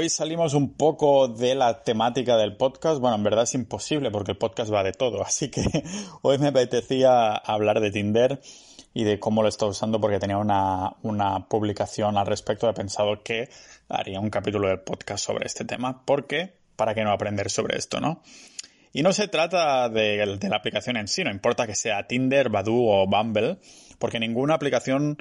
Hoy 0.00 0.10
salimos 0.10 0.54
un 0.54 0.74
poco 0.74 1.26
de 1.26 1.56
la 1.56 1.82
temática 1.82 2.36
del 2.36 2.56
podcast. 2.56 3.00
Bueno, 3.00 3.16
en 3.16 3.24
verdad 3.24 3.42
es 3.42 3.54
imposible 3.54 4.12
porque 4.12 4.30
el 4.30 4.38
podcast 4.38 4.72
va 4.72 4.84
de 4.84 4.92
todo. 4.92 5.22
Así 5.26 5.50
que 5.50 5.60
hoy 6.22 6.38
me 6.38 6.46
apetecía 6.46 7.34
hablar 7.34 7.80
de 7.80 7.90
Tinder 7.90 8.40
y 8.94 9.02
de 9.02 9.18
cómo 9.18 9.42
lo 9.42 9.48
estoy 9.48 9.70
usando 9.70 10.00
porque 10.00 10.20
tenía 10.20 10.38
una, 10.38 10.94
publicación 11.48 12.16
al 12.16 12.28
respecto. 12.28 12.70
He 12.70 12.74
pensado 12.74 13.24
que 13.24 13.48
haría 13.88 14.20
un 14.20 14.30
capítulo 14.30 14.68
del 14.68 14.78
podcast 14.78 15.24
sobre 15.24 15.46
este 15.46 15.64
tema. 15.64 16.04
Porque, 16.04 16.52
¿para 16.76 16.94
qué 16.94 17.02
no 17.02 17.10
aprender 17.10 17.50
sobre 17.50 17.76
esto, 17.76 17.98
no? 17.98 18.22
Y 18.92 19.02
no 19.02 19.12
se 19.12 19.26
trata 19.26 19.88
de, 19.88 20.38
de 20.38 20.48
la 20.48 20.58
aplicación 20.58 20.96
en 20.96 21.08
sí, 21.08 21.24
no 21.24 21.32
importa 21.32 21.66
que 21.66 21.74
sea 21.74 22.06
Tinder, 22.06 22.50
Badoo 22.50 23.02
o 23.02 23.06
Bumble, 23.08 23.58
porque 23.98 24.20
ninguna 24.20 24.54
aplicación 24.54 25.18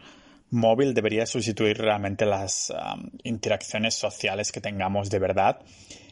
móvil 0.50 0.94
debería 0.94 1.26
sustituir 1.26 1.78
realmente 1.78 2.26
las 2.26 2.74
interacciones 3.24 3.96
sociales 3.96 4.52
que 4.52 4.62
tengamos 4.62 5.10
de 5.10 5.20
verdad. 5.20 5.60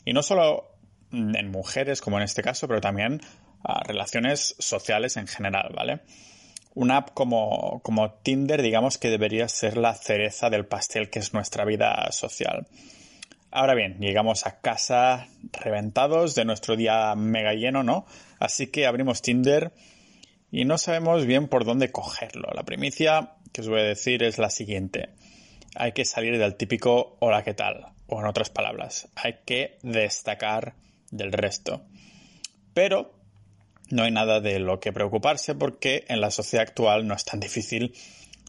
Y 0.04 0.14
no 0.14 0.24
solo 0.24 0.72
en 1.12 1.52
mujeres, 1.52 2.02
como 2.02 2.18
en 2.18 2.23
este 2.23 2.42
caso, 2.42 2.68
pero 2.68 2.82
también 2.82 3.22
relaciones 3.86 4.56
sociales 4.59 5.18
en 5.18 5.28
general, 5.28 5.73
¿vale? 5.76 6.02
Una 6.73 6.98
app 6.98 7.14
como, 7.14 7.82
como 7.84 8.12
Tinder, 8.16 8.62
digamos 8.62 8.98
que 8.98 9.09
debería 9.09 9.48
ser 9.48 9.78
la 9.78 9.94
cereza 9.94 10.50
del 10.50 10.66
pastel 10.66 11.09
que 11.09 11.20
es 11.20 11.34
nuestra 11.34 11.64
vida 11.64 12.12
social. 12.12 12.67
Ahora 13.50 13.73
bien, 13.73 13.98
llegamos 14.00 14.45
a 14.45 14.59
casa 14.59 15.28
reventados 15.54 16.36
de 16.36 16.44
nuestro 16.44 16.76
día 16.76 17.16
mega 17.16 17.54
lleno, 17.54 17.84
¿no? 17.84 18.06
Así 18.40 18.67
que 18.67 18.86
abrimos 18.86 19.22
Tinder 19.22 19.72
y 20.52 20.66
no 20.66 20.78
sabemos 20.78 21.26
bien 21.26 21.48
por 21.48 21.64
dónde 21.64 21.94
cogerlo. 21.94 22.50
La 22.54 22.64
primicia 22.64 23.34
que 23.55 23.62
os 23.62 23.70
voy 23.70 23.80
a 23.80 23.84
decir 23.84 24.22
es 24.22 24.38
la 24.38 24.50
siguiente. 24.50 25.08
Hay 25.76 25.94
que 25.94 26.04
salir 26.04 26.38
del 26.38 26.55
típico 26.55 27.16
hola, 27.22 27.41
¿qué 27.45 27.54
tal? 27.54 27.86
O 28.08 28.20
en 28.20 28.28
otras 28.28 28.50
palabras, 28.50 29.08
hay 29.16 29.38
que 29.45 29.78
destacar 29.81 30.73
del 31.09 31.31
resto. 31.31 31.81
Pero 32.73 33.14
no 33.92 34.03
hay 34.03 34.11
nada 34.11 34.42
de 34.42 34.59
lo 34.59 34.81
que 34.81 34.92
preocuparse 34.92 35.56
porque 35.56 36.03
en 36.09 36.20
la 36.20 36.31
sociedad 36.31 36.67
actual 36.67 37.08
no 37.08 37.14
es 37.14 37.23
tan 37.23 37.39
difícil 37.39 37.94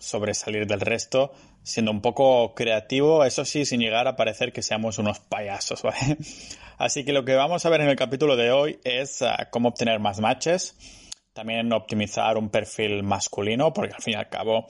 sobresalir 0.01 0.67
del 0.67 0.81
resto, 0.81 1.33
siendo 1.63 1.93
un 1.93 2.01
poco 2.01 2.53
creativo, 2.57 3.25
eso 3.25 3.45
sí, 3.45 3.65
sin 3.65 3.81
llegar 3.81 4.09
a 4.09 4.17
parecer 4.17 4.53
que 4.53 4.63
seamos 4.63 4.99
unos 4.99 5.21
payasos. 5.21 5.83
Así 6.79 7.05
que 7.05 7.13
lo 7.13 7.25
que 7.25 7.37
vamos 7.37 7.65
a 7.65 7.71
ver 7.71 7.81
en 7.81 7.91
el 7.91 7.97
capítulo 7.97 8.35
de 8.35 8.51
hoy 8.51 8.81
es 8.83 9.23
ah, 9.23 9.51
cómo 9.53 9.69
obtener 9.69 10.01
más 10.01 10.19
matches, 10.19 10.75
también 11.37 11.73
optimizar 11.73 12.37
un 12.37 12.49
perfil 12.49 13.05
masculino, 13.05 13.73
porque 13.73 13.95
al 13.95 14.03
fin 14.03 14.15
y 14.15 14.17
al 14.17 14.29
cabo 14.29 14.67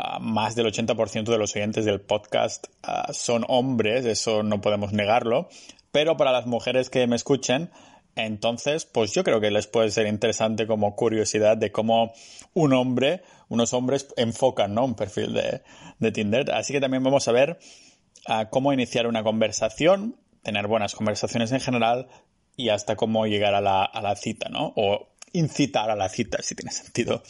Ah, 0.00 0.20
más 0.20 0.54
del 0.54 0.66
80% 0.66 1.24
de 1.24 1.38
los 1.38 1.56
oyentes 1.56 1.84
del 1.84 2.00
podcast 2.00 2.68
ah, 2.84 3.12
son 3.12 3.44
hombres, 3.48 4.04
eso 4.04 4.44
no 4.44 4.60
podemos 4.60 4.92
negarlo, 4.92 5.48
pero 5.90 6.16
para 6.16 6.30
las 6.30 6.46
mujeres 6.46 6.88
que 6.88 7.04
me 7.08 7.16
escuchen, 7.16 7.70
entonces, 8.14 8.84
pues 8.84 9.12
yo 9.12 9.24
creo 9.24 9.40
que 9.40 9.50
les 9.50 9.66
puede 9.66 9.90
ser 9.90 10.06
interesante 10.06 10.68
como 10.68 10.94
curiosidad 10.94 11.56
de 11.56 11.72
cómo 11.72 12.12
un 12.54 12.74
hombre, 12.74 13.22
unos 13.48 13.72
hombres 13.74 14.06
enfocan 14.16 14.72
¿no? 14.72 14.84
un 14.84 14.94
perfil 14.94 15.34
de, 15.34 16.12
Tinder. 16.12 16.52
Así 16.52 16.72
que 16.72 16.80
también 16.80 17.02
vamos 17.02 17.26
a 17.26 17.32
ver 17.32 17.58
ah, 18.28 18.50
cómo 18.50 18.72
iniciar 18.72 19.08
una 19.08 19.24
conversación, 19.24 20.14
tener 20.44 20.68
buenas 20.68 20.94
conversaciones 20.94 21.50
en 21.50 21.60
general 21.60 22.06
y 22.56 22.68
hasta 22.68 22.94
cómo 22.94 23.26
llegar 23.26 23.54
a 23.56 23.60
la, 23.60 23.82
a 23.82 24.00
la 24.00 24.14
cita, 24.14 24.48
¿no? 24.48 24.72
O 24.76 25.08
incitar 25.32 25.90
a 25.90 25.96
la 25.96 26.08
cita, 26.08 26.38
si 26.42 26.54
tiene 26.54 26.72
sentido. 26.72 27.22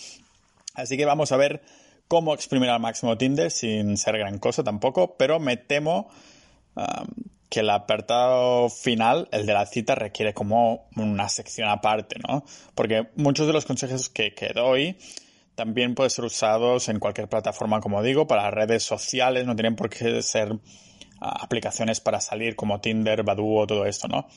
Así 0.74 0.96
que 0.96 1.04
vamos 1.04 1.32
a 1.32 1.36
ver 1.36 1.62
cómo 2.08 2.34
exprimir 2.34 2.70
al 2.70 2.80
máximo 2.80 3.18
Tinder 3.18 3.50
sin 3.50 3.96
ser 3.96 4.18
gran 4.18 4.38
cosa 4.38 4.64
tampoco, 4.64 5.16
pero 5.16 5.38
me 5.38 5.56
temo 5.56 6.08
um, 6.74 7.06
que 7.48 7.60
el 7.60 7.70
apartado 7.70 8.69
final, 8.69 9.28
el 9.32 9.46
de 9.46 9.52
la 9.52 9.66
cita, 9.66 9.94
requiere 9.94 10.34
como 10.34 10.88
una 10.96 11.28
sección 11.28 11.69
aparte, 11.69 12.16
¿no? 12.26 12.44
Porque 12.74 13.08
muchos 13.16 13.46
de 13.46 13.52
los 13.52 13.64
consejos 13.64 14.08
que, 14.08 14.32
doy 14.54 14.96
también 15.54 15.94
pueden 15.94 16.10
ser 16.10 16.25
usados 16.25 16.88
en 16.88 17.00
cualquier 17.00 17.28
plataforma, 17.28 17.80
como 17.80 18.03
digo, 18.03 18.26
para 18.26 18.50
redes 18.50 18.84
sociales, 18.84 19.44
no 19.44 19.56
tienen 19.56 19.76
por 19.76 19.91
qué 19.91 20.22
ser 20.22 20.53
uh, 20.53 20.59
aplicaciones 21.20 22.00
para 22.00 22.20
salir 22.20 22.54
como 22.54 22.80
Tinder, 22.80 23.25
Badoo 23.25 23.62
o 23.62 23.66
todo 23.66 23.84
esto, 23.84 24.09
¿no? 24.09 24.28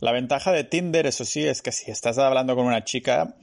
La 0.00 0.12
ventaja 0.12 0.52
de 0.52 0.64
Tinder, 0.64 1.06
eso 1.06 1.24
sí, 1.24 1.44
es 1.44 1.60
que 1.60 1.72
si 1.72 1.90
estás 1.90 2.18
hablando 2.18 2.54
con 2.54 2.66
una 2.66 2.84
chica 2.84 3.34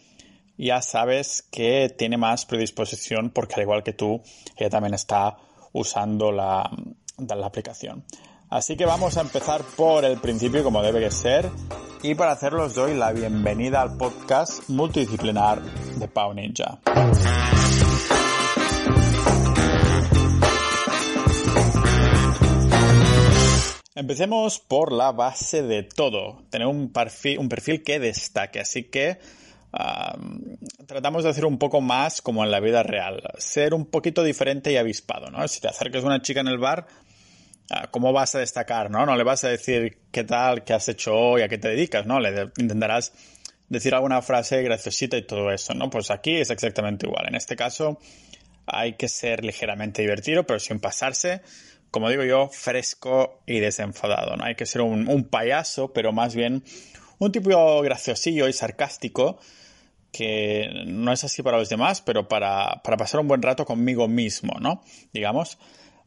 ya 0.58 0.82
sabes 0.82 1.44
que 1.52 1.94
tiene 1.98 2.18
más 2.18 2.46
predisposición 2.46 3.30
porque 3.30 3.56
al 3.56 3.64
igual 3.64 3.84
que 3.84 3.94
tú, 3.94 4.22
ella 4.56 4.70
también 4.70 4.94
está 4.94 5.38
usando 5.74 6.32
la, 6.32 6.70
la 7.18 7.46
aplicación. 7.46 8.06
Así 8.50 8.78
que 8.78 8.86
vamos 8.86 9.18
a 9.18 9.22
empezar 9.22 9.64
por 9.76 10.06
el 10.06 10.18
principio 10.18 10.64
como 10.64 10.82
debe 10.82 11.02
de 11.02 11.12
ser 11.12 11.50
y 12.04 12.16
para 12.16 12.32
hacerlo 12.32 12.64
os 12.64 12.76
doy 12.76 12.94
la 12.94 13.12
bienvenida 13.12 13.82
al 13.82 13.98
podcast 13.98 14.70
multidisciplinar 14.70 15.62
de 15.62 16.08
Pau 16.08 16.34
Ninja. 16.34 16.80
Empecemos 23.98 24.60
por 24.60 24.92
la 24.92 25.14
base 25.14 25.64
de 25.64 25.84
todo, 25.84 26.44
tener 26.50 26.68
un 26.68 26.92
perfil, 26.92 27.82
que 27.82 27.98
destaque, 27.98 28.60
así 28.60 28.84
que 28.84 29.18
tratamos 30.86 31.24
de 31.24 31.30
hacer 31.30 31.46
un 31.46 31.58
poco 31.58 31.80
más 31.80 32.22
como 32.22 32.44
en 32.44 32.52
la 32.52 32.60
vida 32.60 32.84
real, 32.84 33.24
ser 33.38 33.74
un 33.74 33.86
poquito 33.86 34.22
diferente 34.22 34.70
y 34.74 34.76
avispado, 34.76 35.32
¿no? 35.32 35.48
Si 35.48 35.62
te 35.62 35.70
acercas 35.70 36.04
a 36.04 36.08
una 36.08 36.22
chica 36.22 36.42
en 36.42 36.50
el 36.50 36.58
bar, 36.58 36.88
ah, 37.72 37.88
¿cómo 37.90 38.12
vas 38.12 38.36
a 38.36 38.40
destacar, 38.40 38.92
no? 38.92 39.06
No 39.06 39.16
le 39.16 39.24
vas 39.24 39.46
a 39.46 39.50
decir 39.50 39.98
qué 40.12 40.26
tal, 40.26 40.66
qué 40.66 40.74
has 40.74 40.90
hecho 40.90 41.16
hoy, 41.16 41.42
a 41.44 41.48
qué 41.48 41.58
te 41.58 41.70
dedicas, 41.70 42.06
¿no? 42.06 42.20
Le 42.20 42.52
intentarás 42.58 43.14
decir 43.70 43.96
alguna 43.96 44.22
frase 44.22 44.62
graciosita 44.62 45.16
y 45.16 45.22
todo 45.22 45.52
eso, 45.52 45.74
¿no? 45.74 45.90
Pues 45.90 46.12
aquí 46.12 46.36
es 46.36 46.50
exactamente 46.50 47.08
igual. 47.08 47.30
En 47.30 47.36
este 47.36 47.56
caso 47.56 47.98
hay 48.66 48.94
que 48.94 49.08
ser 49.08 49.46
ligeramente 49.46 50.02
divertido, 50.02 50.46
pero 50.46 50.60
sin 50.60 50.80
pasarse, 50.80 51.42
como 51.96 52.10
digo 52.10 52.26
yo, 52.26 52.50
fresco 52.50 53.40
y 53.46 53.62
desenfadado, 53.62 54.36
¿no? 54.36 54.44
Hay 54.44 54.56
que 54.56 54.66
ser 54.66 54.82
un, 54.82 55.08
un 55.08 55.24
payaso, 55.24 55.94
pero 55.94 56.12
más 56.12 56.36
bien 56.36 56.62
un 57.20 57.32
tipo 57.32 57.82
graciosillo 57.82 58.50
y 58.50 58.54
sarcástico 58.54 59.40
que 60.12 60.84
no 60.88 61.14
es 61.14 61.24
así 61.24 61.42
para 61.42 61.58
los 61.58 61.70
demás, 61.70 62.02
pero 62.02 62.28
para, 62.28 62.82
pasar 62.84 63.22
un 63.22 63.30
buen 63.30 63.42
rato 63.42 63.64
conmigo 63.66 64.10
mismo, 64.10 64.60
¿no? 64.60 64.82
Digamos. 65.14 65.58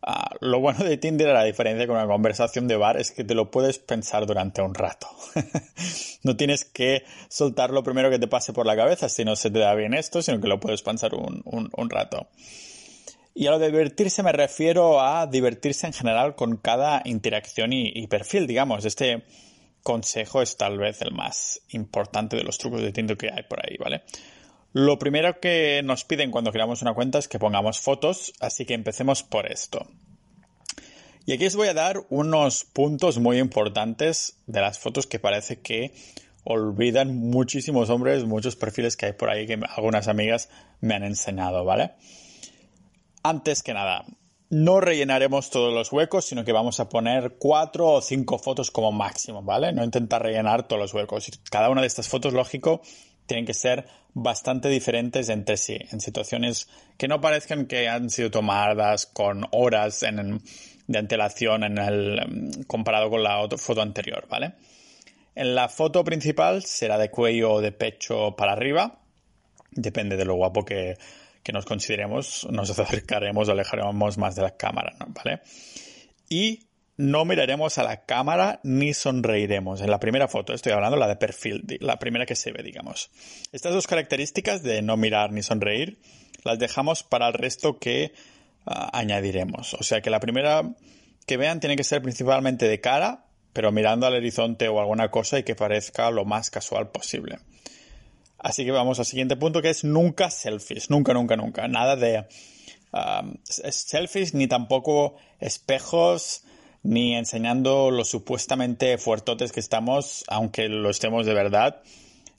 Ah, 0.03 0.31
lo 0.41 0.61
bueno 0.61 0.85
de 0.85 0.99
Tinder, 0.99 1.31
a 1.31 1.33
la 1.33 1.45
diferencia 1.45 1.87
con 1.87 1.97
una 1.97 2.07
conversación 2.07 2.69
de 2.69 2.77
bar, 2.77 2.99
es 2.99 3.11
que 3.11 3.25
te 3.25 3.35
lo 3.35 3.51
puedes 3.51 3.79
pensar 3.79 4.27
durante 4.27 4.61
un 4.61 4.75
rato. 4.75 5.09
no 6.23 6.37
tienes 6.37 6.67
que 6.67 7.03
soltar 7.31 7.71
lo 7.71 7.83
primero 7.83 8.11
que 8.11 8.19
te 8.19 8.29
pase 8.29 8.53
por 8.53 8.67
la 8.67 8.77
cabeza 8.77 9.09
si 9.09 9.25
no 9.25 9.37
se 9.37 9.51
te 9.51 9.59
da 9.59 9.75
bien 9.75 9.95
esto, 9.95 10.21
sino 10.21 10.39
que 10.41 10.49
lo 10.49 10.61
puedes 10.61 10.83
pensar 10.83 11.15
un, 11.15 11.91
rato. 11.91 12.29
Y 13.39 13.47
a 13.47 13.53
lo 13.53 13.61
de 13.61 13.71
divertirse 13.71 14.25
me 14.25 14.33
refiero 14.33 15.01
a 15.01 15.29
divertirse 15.29 15.87
en 15.87 15.93
general 15.93 16.35
con 16.35 16.57
cada 16.57 17.03
interacción 17.05 17.73
y, 17.73 17.93
y 17.95 18.09
perfil, 18.09 18.49
digamos. 18.49 18.85
Este, 18.85 19.23
consejo 19.85 20.43
es 20.43 20.57
tal 20.57 20.77
vez 20.77 21.03
el 21.03 21.13
más 21.13 21.63
importante 21.69 22.35
de 22.35 22.43
los 22.43 22.59
trucos 22.59 22.83
de 22.83 22.91
Tinder 22.91 23.17
que 23.17 23.31
hay 23.31 23.45
por 23.45 23.65
ahí, 23.65 23.77
¿vale? 23.79 24.03
Lo 24.73 24.99
primero 24.99 25.39
que 25.39 25.83
nos 25.85 26.05
piden 26.05 26.33
cuando 26.33 26.51
creamos 26.51 26.83
una 26.83 26.95
cuenta 26.95 27.21
es 27.21 27.29
que 27.29 27.39
pongamos 27.39 27.79
fotos, 27.79 28.33
así 28.41 28.67
que 28.67 28.75
empecemos 28.75 29.23
por 29.23 29.47
esto. 29.47 29.87
Y 31.25 31.33
aquí 31.33 31.47
os 31.47 31.55
voy 31.55 31.69
a 31.69 31.75
dar 31.75 32.03
unos 32.11 32.65
puntos 32.65 33.21
muy 33.21 33.39
importantes 33.39 34.37
de 34.49 34.63
las 34.63 34.81
fotos 34.81 35.07
que 35.07 35.21
parece 35.21 35.61
que 35.61 35.93
olvidan 36.43 37.15
muchísimos 37.15 37.89
hombres, 37.89 38.25
muchos 38.25 38.57
perfiles 38.57 38.97
que 38.97 39.07
hay 39.07 39.13
por 39.13 39.31
ahí 39.31 39.47
que 39.47 39.61
algunas 39.77 40.09
amigas 40.09 40.51
me 40.81 40.97
han 40.97 41.05
enseñado, 41.05 41.65
¿vale? 41.65 41.93
Antes 43.23 43.63
que 43.63 43.75
nada, 43.75 44.05
no 44.51 44.81
rellenaremos 44.81 45.51
todos 45.51 45.73
los 45.75 45.93
huecos, 45.93 46.25
sino 46.25 46.45
que 46.45 46.53
vamos 46.53 46.81
a 46.81 46.89
poner 46.89 47.37
cuatro 47.39 47.89
o 47.89 48.01
cinco 48.01 48.39
fotos 48.39 48.71
como 48.71 48.93
máximo, 48.93 49.43
¿vale? 49.43 49.73
No 49.73 49.85
intentar 49.85 50.23
rellenar 50.23 50.67
todos 50.67 50.81
los 50.81 50.95
huecos. 50.95 51.31
Cada 51.51 51.69
una 51.69 51.83
de 51.83 51.87
estas 51.87 52.09
fotos, 52.09 52.33
lógico, 52.33 52.81
tienen 53.27 53.45
que 53.45 53.55
ser 53.55 53.87
bastante 54.15 54.69
diferentes 54.69 55.29
entre 55.29 55.57
sí, 55.57 55.79
en 55.93 56.01
situaciones 56.01 56.69
que 56.97 57.09
no 57.09 57.21
parezcan 57.21 57.67
que 57.67 57.89
han 57.89 58.09
sido 58.09 58.31
tomadas 58.31 59.07
con 59.07 59.47
horas 59.53 60.01
de 60.01 60.99
antelación 60.99 61.65
en 61.65 61.79
el, 61.79 62.67
comparado 62.67 63.11
con 63.11 63.23
la 63.23 63.47
foto 63.59 63.83
anterior, 63.83 64.27
¿vale? 64.31 64.55
En 65.35 65.55
la 65.55 65.69
foto 65.69 66.03
principal 66.03 66.65
será 66.65 66.97
de 66.97 67.11
cuello 67.11 67.53
o 67.53 67.61
de 67.61 67.71
pecho 67.71 68.35
para 68.35 68.53
arriba, 68.53 68.99
depende 69.71 70.17
de 70.17 70.25
lo 70.25 70.35
guapo 70.35 70.65
que, 70.65 70.97
que 71.49 71.53
nos 71.55 71.65
consideremos, 71.65 72.47
nos 72.51 72.69
acercaremos, 72.79 73.49
alejaremos 73.49 74.19
más 74.19 74.37
de 74.37 74.43
la 74.43 74.55
cámara, 74.55 74.95
¿vale? 75.09 75.41
Y 76.29 76.67
no 76.99 77.25
miraremos 77.25 77.79
a 77.79 77.85
la 77.85 78.05
cámara 78.05 78.61
ni 78.65 78.93
sonreiremos. 78.93 79.81
En 79.81 79.91
la 79.91 79.99
primera 79.99 80.29
foto, 80.29 80.53
estoy 80.53 80.73
hablando 80.73 80.99
la 80.99 81.09
de 81.09 81.17
perfil, 81.17 81.65
la 81.81 81.99
primera 81.99 82.27
que 82.27 82.37
se 82.37 82.53
ve, 82.53 82.63
digamos. 82.63 83.11
Estas 83.51 83.73
dos 83.73 83.87
características 83.87 84.63
de 84.63 84.83
no 84.83 84.99
mirar 84.99 85.33
ni 85.33 85.43
sonreír 85.43 85.99
las 86.45 86.59
dejamos 86.59 87.03
para 87.03 87.29
el 87.29 87.33
resto 87.33 87.79
que 87.79 88.13
ah, 88.67 88.91
añadiremos. 88.93 89.73
O 89.73 89.83
sea 89.83 90.03
que 90.03 90.11
la 90.11 90.21
primera 90.21 90.75
que 91.25 91.39
vean 91.39 91.61
tiene 91.61 91.77
que 91.77 91.85
ser 91.85 92.03
principalmente 92.03 92.69
de 92.69 92.83
cara, 92.83 93.25
pero 93.55 93.73
mirando 93.73 94.07
al 94.07 94.17
horizonte 94.17 94.69
o 94.69 94.81
alguna 94.81 95.11
cosa 95.11 95.39
y 95.39 95.45
que 95.45 95.55
parezca 95.55 96.11
lo 96.11 96.27
más 96.27 96.51
casual 96.51 96.91
posible. 96.91 97.39
Así 98.39 98.65
que 98.65 98.71
vamos 98.71 98.99
al 98.99 99.05
siguiente 99.05 99.37
punto 99.37 99.61
que 99.61 99.71
es 99.71 99.85
nunca 99.85 100.31
selfies, 100.31 100.91
nunca, 100.91 101.13
nunca, 101.13 101.37
nunca. 101.37 101.67
Nada 101.67 101.97
de 101.97 102.27
um, 102.93 103.37
selfies 103.45 104.35
ni 104.35 104.47
tampoco 104.47 105.17
espejos 105.41 106.45
ni 106.83 107.17
enseñando 107.17 107.91
lo 107.91 108.05
supuestamente 108.05 108.97
fuertotes 108.99 109.53
que 109.53 109.61
estamos, 109.61 110.25
aunque 110.29 110.69
lo 110.69 110.91
estemos 110.91 111.27
de 111.27 111.35
verdad, 111.35 111.83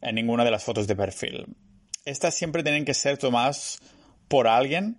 en 0.01 0.15
ninguna 0.15 0.45
de 0.45 0.51
las 0.51 0.63
fotos 0.63 0.87
de 0.87 0.95
perfil. 0.95 1.45
Estas 2.05 2.33
siempre 2.33 2.63
tienen 2.63 2.85
que 2.85 2.93
ser 2.93 3.17
tomadas 3.17 3.79
por 4.27 4.47
alguien 4.47 4.97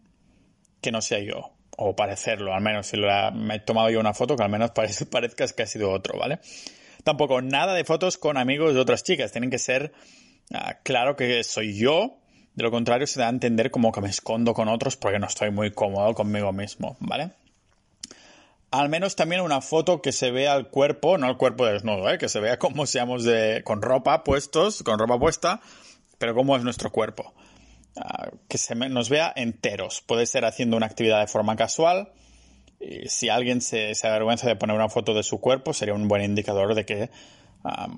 que 0.83 0.93
no 0.93 1.01
sea 1.01 1.21
yo, 1.21 1.53
o 1.77 1.97
parecerlo, 1.97 2.55
al 2.55 2.63
menos 2.63 2.87
si 2.87 2.99
me 2.99 3.57
he 3.57 3.61
tomado 3.61 3.91
yo 3.91 4.01
una 4.01 4.15
foto, 4.15 4.37
que 4.37 4.43
al 4.43 4.51
menos 4.51 4.71
parezca 5.11 5.47
que 5.49 5.63
ha 5.63 5.67
sido 5.67 5.91
otro, 5.91 6.19
¿vale? 6.19 6.41
Tampoco 7.05 7.41
nada 7.41 7.75
de 7.75 7.85
fotos 7.85 8.19
con 8.19 8.37
amigos 8.37 8.75
de 8.75 8.81
otras 8.81 9.03
chicas, 9.03 9.33
tienen 9.33 9.51
que 9.51 9.59
ser 9.59 9.93
Ah, 10.53 10.79
claro 10.83 11.17
que 11.17 11.43
soy 11.45 11.79
yo. 11.79 12.17
De 12.55 12.65
lo 12.65 12.71
contrario, 12.71 13.07
se 13.07 13.21
da 13.21 13.27
a 13.27 13.31
entender 13.31 13.71
como 13.71 13.93
que 13.93 14.01
me 14.01 14.09
escondo 14.09 14.55
con 14.55 14.69
otros 14.69 14.97
porque 14.97 15.19
no 15.19 15.27
estoy 15.27 15.51
muy 15.51 15.71
cómodo 15.71 16.15
conmigo 16.15 16.53
mismo, 16.53 16.97
¿vale? 17.01 17.31
Al 18.73 18.89
menos 18.89 19.17
también 19.17 19.41
una 19.41 19.61
foto 19.61 20.03
que 20.03 20.13
se 20.13 20.31
vea 20.31 20.55
el 20.55 20.69
cuerpo, 20.69 21.19
no 21.19 21.29
el 21.29 21.37
cuerpo 21.37 21.67
desnudo, 21.67 22.09
¿eh? 22.11 22.19
que 22.19 22.29
se 22.29 22.39
vea 22.39 22.59
cómo 22.59 22.87
seamos 22.87 23.25
de, 23.25 23.63
con 23.65 23.83
ropa 23.83 24.23
puestos, 24.23 24.83
con 24.83 24.99
ropa 24.99 25.19
puesta, 25.19 25.61
pero 26.19 26.35
cómo 26.35 26.57
es 26.57 26.63
nuestro 26.63 26.91
cuerpo. 26.91 27.33
Ah, 27.97 28.31
que 28.49 28.59
se 28.59 28.75
nos 28.75 29.09
vea 29.09 29.33
enteros. 29.35 30.03
Puede 30.03 30.27
ser 30.27 30.45
haciendo 30.45 30.77
una 30.77 30.87
actividad 30.87 31.21
de 31.21 31.27
forma 31.27 31.57
casual. 31.57 32.13
Si 33.07 33.29
alguien 33.29 33.61
se, 33.61 33.95
se 33.95 34.07
avergüenza 34.07 34.47
de 34.47 34.57
poner 34.57 34.77
una 34.77 34.89
foto 34.89 35.15
de 35.15 35.23
su 35.23 35.41
cuerpo, 35.41 35.75
sería 35.75 35.95
un 35.95 36.09
buen 36.09 36.23
indicador 36.23 36.75
de 36.75 36.87
que 36.87 37.11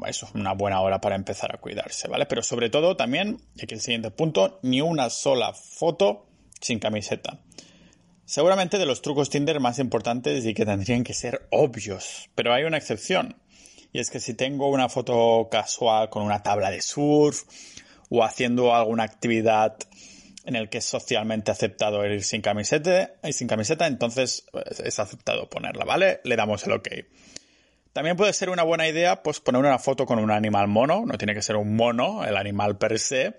eso 0.06 0.26
es 0.26 0.34
una 0.34 0.52
buena 0.54 0.80
hora 0.80 1.00
para 1.00 1.14
empezar 1.14 1.54
a 1.54 1.58
cuidarse, 1.58 2.08
¿vale? 2.08 2.26
Pero 2.26 2.42
sobre 2.42 2.70
todo 2.70 2.96
también, 2.96 3.40
y 3.54 3.64
aquí 3.64 3.74
el 3.74 3.80
siguiente 3.80 4.10
punto, 4.10 4.58
ni 4.62 4.80
una 4.80 5.10
sola 5.10 5.52
foto 5.52 6.26
sin 6.60 6.78
camiseta. 6.78 7.40
Seguramente 8.24 8.78
de 8.78 8.86
los 8.86 9.02
trucos 9.02 9.30
Tinder 9.30 9.60
más 9.60 9.78
importantes 9.78 10.44
y 10.46 10.54
que 10.54 10.64
tendrían 10.64 11.04
que 11.04 11.14
ser 11.14 11.46
obvios, 11.50 12.30
pero 12.34 12.52
hay 12.52 12.64
una 12.64 12.78
excepción. 12.78 13.36
Y 13.92 13.98
es 13.98 14.10
que 14.10 14.20
si 14.20 14.34
tengo 14.34 14.70
una 14.70 14.88
foto 14.88 15.48
casual 15.50 16.08
con 16.08 16.22
una 16.22 16.42
tabla 16.42 16.70
de 16.70 16.80
surf 16.80 17.42
o 18.08 18.24
haciendo 18.24 18.74
alguna 18.74 19.02
actividad 19.02 19.76
en 20.44 20.56
el 20.56 20.68
que 20.68 20.78
es 20.78 20.84
socialmente 20.84 21.50
aceptado 21.50 22.04
ir 22.06 22.24
sin 22.24 22.40
camiseta, 22.40 23.12
sin 23.30 23.48
camiseta, 23.48 23.86
entonces 23.86 24.46
pues, 24.50 24.80
es 24.80 24.98
aceptado 24.98 25.48
ponerla, 25.48 25.84
¿vale? 25.84 26.20
Le 26.24 26.36
damos 26.36 26.64
el 26.64 26.72
OK. 26.72 26.88
También 27.92 28.16
puede 28.16 28.32
ser 28.32 28.48
una 28.48 28.62
buena 28.62 28.88
idea 28.88 29.22
pues 29.22 29.40
poner 29.40 29.60
una 29.60 29.78
foto 29.78 30.06
con 30.06 30.18
un 30.18 30.30
animal 30.30 30.66
mono, 30.66 31.04
no 31.06 31.18
tiene 31.18 31.34
que 31.34 31.42
ser 31.42 31.56
un 31.56 31.76
mono, 31.76 32.24
el 32.24 32.36
animal 32.36 32.78
per 32.78 32.98
se, 32.98 33.36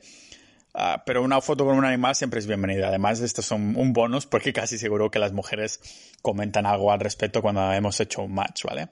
ah, 0.75 1.01
pero 1.05 1.23
una 1.23 1.41
foto 1.41 1.65
con 1.65 1.75
un 1.75 1.85
animal 1.85 2.15
siempre 2.15 2.39
es 2.39 2.45
bienvenida. 2.45 2.89
Además, 2.89 3.19
esto 3.21 3.41
es 3.41 3.49
un, 3.49 3.75
un, 3.75 3.93
bonus 3.93 4.27
porque 4.27 4.53
casi 4.53 4.77
seguro 4.77 5.09
que 5.09 5.17
las 5.17 5.31
mujeres 5.31 5.79
comentan 6.21 6.67
algo 6.67 6.91
al 6.91 6.99
respecto 6.99 7.41
cuando 7.41 7.73
hemos 7.73 7.99
hecho 7.99 8.21
un 8.21 8.33
match, 8.33 8.63
¿vale? 8.63 8.89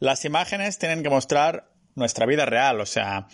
Las 0.00 0.24
imágenes 0.24 0.78
tienen 0.78 1.02
que 1.02 1.10
mostrar 1.10 1.68
nuestra 1.94 2.24
vida 2.24 2.46
real, 2.46 2.80
o 2.80 2.86
sea, 2.86 3.26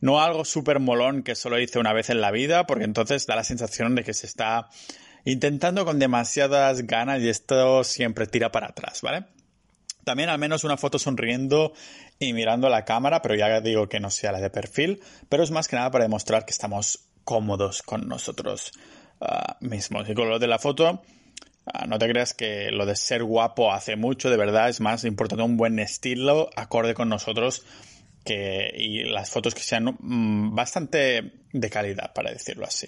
no 0.00 0.22
algo 0.22 0.46
súper 0.46 0.80
molón 0.80 1.22
que 1.22 1.34
solo 1.34 1.58
hice 1.58 1.78
una 1.78 1.92
vez 1.92 2.08
en 2.08 2.22
la 2.22 2.30
vida, 2.30 2.66
porque 2.66 2.84
entonces 2.84 3.26
da 3.26 3.36
la 3.36 3.44
sensación 3.44 3.94
de 3.96 4.04
que 4.04 4.14
se 4.14 4.26
está 4.26 4.68
intentando 5.24 5.84
con 5.84 5.98
demasiadas 5.98 6.86
ganas 6.86 7.20
y 7.20 7.28
esto 7.28 7.84
siempre 7.84 8.26
tira 8.26 8.50
para 8.50 8.68
atrás, 8.68 9.02
¿vale? 9.02 9.26
También 10.06 10.28
al 10.28 10.38
menos 10.38 10.62
una 10.62 10.76
foto 10.76 11.00
sonriendo 11.00 11.72
y 12.20 12.32
mirando 12.32 12.68
a 12.68 12.70
la 12.70 12.84
cámara, 12.84 13.22
pero 13.22 13.34
ya 13.34 13.60
digo 13.60 13.88
que 13.88 13.98
no 13.98 14.08
sea 14.08 14.30
la 14.30 14.38
de 14.40 14.50
perfil, 14.50 15.02
pero 15.28 15.42
es 15.42 15.50
más 15.50 15.66
que 15.66 15.74
nada 15.74 15.90
para 15.90 16.04
demostrar 16.04 16.44
que 16.44 16.52
estamos 16.52 17.08
cómodos 17.24 17.82
con 17.82 18.06
nosotros 18.06 18.70
ah, 19.20 19.56
mismos. 19.58 20.08
Y 20.08 20.14
con 20.14 20.30
lo 20.30 20.38
de 20.38 20.46
la 20.46 20.60
foto, 20.60 21.02
ah, 21.66 21.86
no 21.88 21.98
te 21.98 22.08
creas 22.08 22.34
que 22.34 22.70
lo 22.70 22.86
de 22.86 22.94
ser 22.94 23.24
guapo 23.24 23.72
hace 23.72 23.96
mucho, 23.96 24.30
de 24.30 24.36
verdad, 24.36 24.68
es 24.68 24.80
más 24.80 25.02
importante 25.02 25.42
un 25.42 25.56
buen 25.56 25.80
estilo 25.80 26.50
acorde 26.54 26.94
con 26.94 27.08
nosotros 27.08 27.64
que, 28.24 28.70
y 28.76 29.02
las 29.02 29.28
fotos 29.28 29.56
que 29.56 29.62
sean 29.62 29.96
mm, 29.98 30.54
bastante 30.54 31.32
de 31.52 31.68
calidad, 31.68 32.12
para 32.12 32.30
decirlo 32.30 32.64
así. 32.64 32.86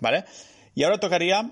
¿Vale? 0.00 0.26
Y 0.76 0.84
ahora 0.84 1.00
tocaría 1.00 1.40
a 1.40 1.50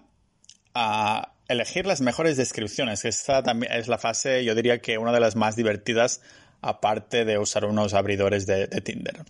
ah, 0.72 1.32
elegir 1.50 1.84
las 1.84 2.00
mejores 2.00 2.36
descripciones. 2.36 3.04
Esta 3.04 3.42
también 3.42 3.72
es 3.72 3.88
la 3.88 3.98
fase, 3.98 4.44
yo 4.44 4.54
diría 4.54 4.80
que 4.80 4.98
una 4.98 5.12
de 5.12 5.20
las 5.20 5.34
más 5.34 5.56
divertidas, 5.56 6.22
aparte 6.62 7.24
de 7.24 7.38
usar 7.38 7.64
unos 7.64 7.92
abridores 7.92 8.46
de, 8.46 8.68
Tinder. 8.68 9.24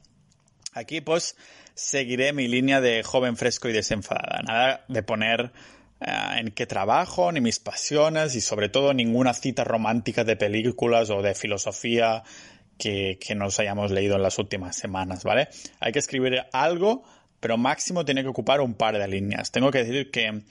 Aquí 0.75 1.01
pues 1.01 1.37
seguiré 1.75 2.33
mi 2.33 2.47
línea 2.47 2.81
de 2.81 3.03
joven 3.03 3.37
fresco 3.37 3.69
y 3.69 3.73
desenfadada. 3.73 4.43
Nada 4.43 4.85
de 4.89 5.03
poner 5.03 5.51
eh, 6.01 6.13
en 6.39 6.51
qué 6.51 6.67
trabajo, 6.67 7.33
ni 7.33 7.41
mis 7.41 7.59
pasiones 7.59 8.35
y 8.35 8.43
sobre 8.43 8.69
todo 8.69 8.93
ninguna 8.93 9.33
cita 9.33 9.65
romántica 9.65 10.23
de 10.23 10.37
películas 10.37 11.09
o 11.09 11.23
de 11.23 11.35
filosofía 11.35 12.23
que, 12.77 13.19
que 13.19 13.35
nos 13.35 13.59
hayamos 13.61 13.91
leído 13.91 14.17
en 14.17 14.23
las 14.23 14.39
últimas 14.39 14.77
semanas, 14.77 15.25
¿vale? 15.25 15.49
Hay 15.81 15.93
que 15.93 15.99
escribir 15.99 16.45
algo, 16.53 17.03
pero 17.41 17.57
máximo 17.57 18.05
tiene 18.05 18.23
que 18.23 18.29
ocupar 18.29 18.61
un 18.61 18.75
par 18.75 18.99
de 18.99 19.09
líneas. 19.09 19.51
Tengo 19.51 19.71
que 19.71 19.85
decir 19.85 20.11
que 20.11 20.43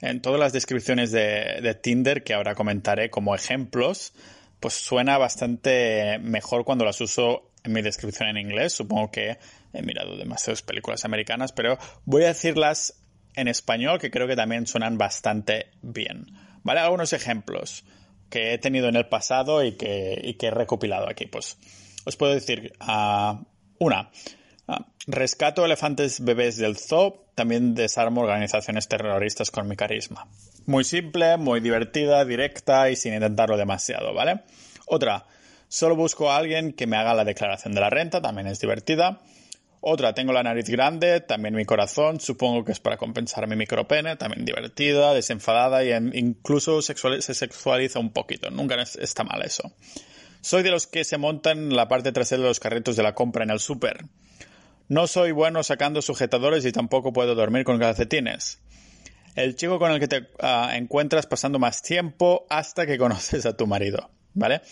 en 0.00 0.22
todas 0.22 0.40
las 0.40 0.52
descripciones 0.52 1.12
de, 1.12 1.78
Tinder 1.82 2.24
que 2.24 2.34
ahora 2.34 2.54
comentaré 2.54 3.10
como 3.10 3.34
ejemplos, 3.34 4.12
pues 4.60 4.74
suena 4.74 5.18
bastante 5.18 6.18
mejor 6.20 6.64
cuando 6.64 6.84
las 6.84 7.00
uso 7.00 7.50
en 7.64 7.72
mi 7.72 7.82
descripción 7.82 8.28
en 8.28 8.38
inglés. 8.38 8.72
Supongo 8.72 9.10
que 9.10 9.38
he 9.72 9.82
mirado 9.82 10.16
demasiadas 10.16 10.62
películas 10.62 11.04
americanas, 11.04 11.52
pero 11.52 11.78
voy 12.04 12.24
a 12.24 12.28
decirlas 12.28 12.94
en 13.34 13.48
español 13.48 13.98
que 13.98 14.10
creo 14.10 14.26
que 14.26 14.36
también 14.36 14.66
suenan 14.66 14.98
bastante 14.98 15.70
bien. 15.82 16.26
¿Vale? 16.62 16.80
Algunos 16.80 17.12
ejemplos 17.12 17.84
que 18.28 18.54
he 18.54 18.58
tenido 18.58 18.88
en 18.88 18.96
el 18.96 19.06
pasado 19.06 19.64
y 19.64 19.72
que, 19.72 20.36
he 20.38 20.50
recopilado 20.50 21.08
aquí. 21.08 21.26
Pues 21.26 21.58
os 22.04 22.16
puedo 22.16 22.32
decir, 22.32 22.72
uh, 22.80 23.44
una, 23.78 24.10
rescato 25.06 25.64
elefantes 25.64 26.20
bebés 26.20 26.56
del 26.56 26.76
zoo, 26.76 27.26
también 27.34 27.74
desarmo 27.74 28.20
organizaciones 28.22 28.88
terroristas 28.88 29.50
con 29.50 29.66
mi 29.68 29.76
carisma. 29.76 30.26
Muy 30.66 30.84
simple, 30.84 31.36
muy 31.36 31.60
divertida, 31.60 32.24
directa 32.24 32.90
y 32.90 32.96
sin 32.96 33.14
intentarlo 33.14 33.56
demasiado, 33.56 34.12
¿vale? 34.14 34.42
Otra, 34.86 35.26
solo 35.68 35.96
busco 35.96 36.30
a 36.30 36.36
alguien 36.36 36.72
que 36.72 36.86
me 36.86 36.96
haga 36.96 37.14
la 37.14 37.24
declaración 37.24 37.74
de 37.74 37.80
la 37.80 37.90
renta, 37.90 38.20
también 38.20 38.46
es 38.46 38.60
divertida. 38.60 39.20
Otra, 39.82 40.12
tengo 40.12 40.34
la 40.34 40.42
nariz 40.42 40.68
grande, 40.68 41.20
también 41.22 41.54
mi 41.54 41.64
corazón, 41.64 42.20
supongo 42.20 42.64
que 42.64 42.72
es 42.72 42.80
para 42.80 42.98
compensar 42.98 43.46
mi 43.46 43.56
micropene, 43.56 44.16
también 44.16 44.44
divertida, 44.44 45.14
desenfadada 45.14 45.82
y 45.82 45.92
incluso 46.18 46.82
se 46.82 46.94
sexualiza 46.94 47.98
un 47.98 48.12
poquito, 48.12 48.50
nunca 48.50 48.76
está 48.82 49.24
mal 49.24 49.42
eso. 49.42 49.72
Soy 50.42 50.62
de 50.62 50.70
los 50.70 50.86
que 50.86 51.04
se 51.04 51.16
montan 51.16 51.74
la 51.74 51.88
parte 51.88 52.12
trasera 52.12 52.42
de 52.42 52.48
los 52.48 52.60
carritos 52.60 52.96
de 52.96 53.02
la 53.02 53.14
compra 53.14 53.44
en 53.44 53.50
el 53.50 53.60
súper. 53.60 54.04
No 54.90 55.06
soy 55.06 55.30
bueno 55.30 55.62
sacando 55.62 56.02
sujetadores 56.02 56.64
y 56.64 56.72
tampoco 56.72 57.12
puedo 57.12 57.36
dormir 57.36 57.62
con 57.62 57.78
calcetines. 57.78 58.58
El 59.36 59.54
chico 59.54 59.78
con 59.78 59.92
el 59.92 60.00
que 60.00 60.08
te 60.08 60.26
ah, 60.40 60.72
encuentras 60.74 61.28
pasando 61.28 61.60
más 61.60 61.80
tiempo 61.80 62.44
hasta 62.50 62.86
que 62.86 62.98
conoces 62.98 63.46
a 63.46 63.56
tu 63.56 63.68
marido, 63.68 64.10
¿vale? 64.34 64.62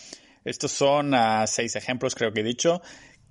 Estos 0.43 0.73
son 0.73 1.13
ah, 1.13 1.47
seis 1.47 1.77
ejemplos, 1.77 2.15
creo 2.15 2.33
que 2.33 2.41
he 2.41 2.43
dicho, 2.43 2.81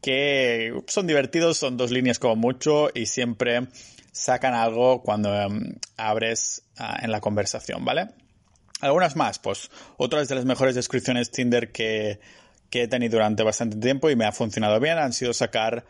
que 0.00 0.72
son 0.86 1.06
divertidos, 1.06 1.58
son 1.58 1.76
dos 1.76 1.90
líneas 1.90 2.18
como 2.18 2.36
mucho 2.36 2.88
y 2.94 3.04
siempre 3.04 3.68
sacan 4.10 4.54
algo 4.54 5.02
cuando 5.02 5.34
em, 5.34 5.74
abres 5.98 6.62
ah, 6.78 7.00
en 7.02 7.12
la 7.12 7.20
conversación, 7.20 7.84
¿vale? 7.84 8.08
Algunas 8.80 9.14
más, 9.14 9.38
pues 9.38 9.70
otras 9.98 10.26
de 10.28 10.36
las 10.36 10.46
mejores 10.46 10.74
descripciones 10.74 11.30
Tinder 11.30 11.70
que, 11.70 12.18
que 12.70 12.84
he 12.84 12.88
tenido 12.88 13.18
durante 13.18 13.42
bastante 13.42 13.76
tiempo 13.76 14.08
y 14.08 14.16
me 14.16 14.24
ha 14.24 14.32
funcionado 14.32 14.80
bien 14.80 14.96
han 14.96 15.12
sido 15.12 15.34
sacar 15.34 15.84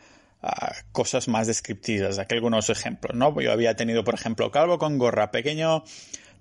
cosas 0.91 1.27
más 1.27 1.47
descriptivas. 1.47 2.19
Aquí 2.19 2.35
algunos 2.35 2.69
ejemplos, 2.69 3.15
¿no? 3.15 3.39
Yo 3.41 3.51
había 3.51 3.75
tenido, 3.75 4.03
por 4.03 4.15
ejemplo, 4.15 4.51
calvo 4.51 4.77
con 4.77 4.97
gorra, 4.97 5.31
pequeño 5.31 5.83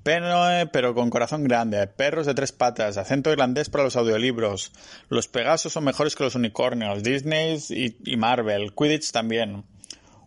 pene, 0.02 0.66
pero 0.72 0.94
con 0.94 1.10
corazón 1.10 1.44
grande, 1.44 1.86
perros 1.86 2.26
de 2.26 2.34
tres 2.34 2.52
patas, 2.52 2.96
acento 2.96 3.32
irlandés 3.32 3.68
para 3.68 3.84
los 3.84 3.96
audiolibros, 3.96 4.72
los 5.08 5.28
Pegasos 5.28 5.72
son 5.72 5.84
mejores 5.84 6.16
que 6.16 6.24
los 6.24 6.34
unicornios, 6.34 7.02
Disney 7.02 7.58
y, 7.70 8.16
Marvel, 8.16 8.72
Quidditch 8.74 9.12
también. 9.12 9.64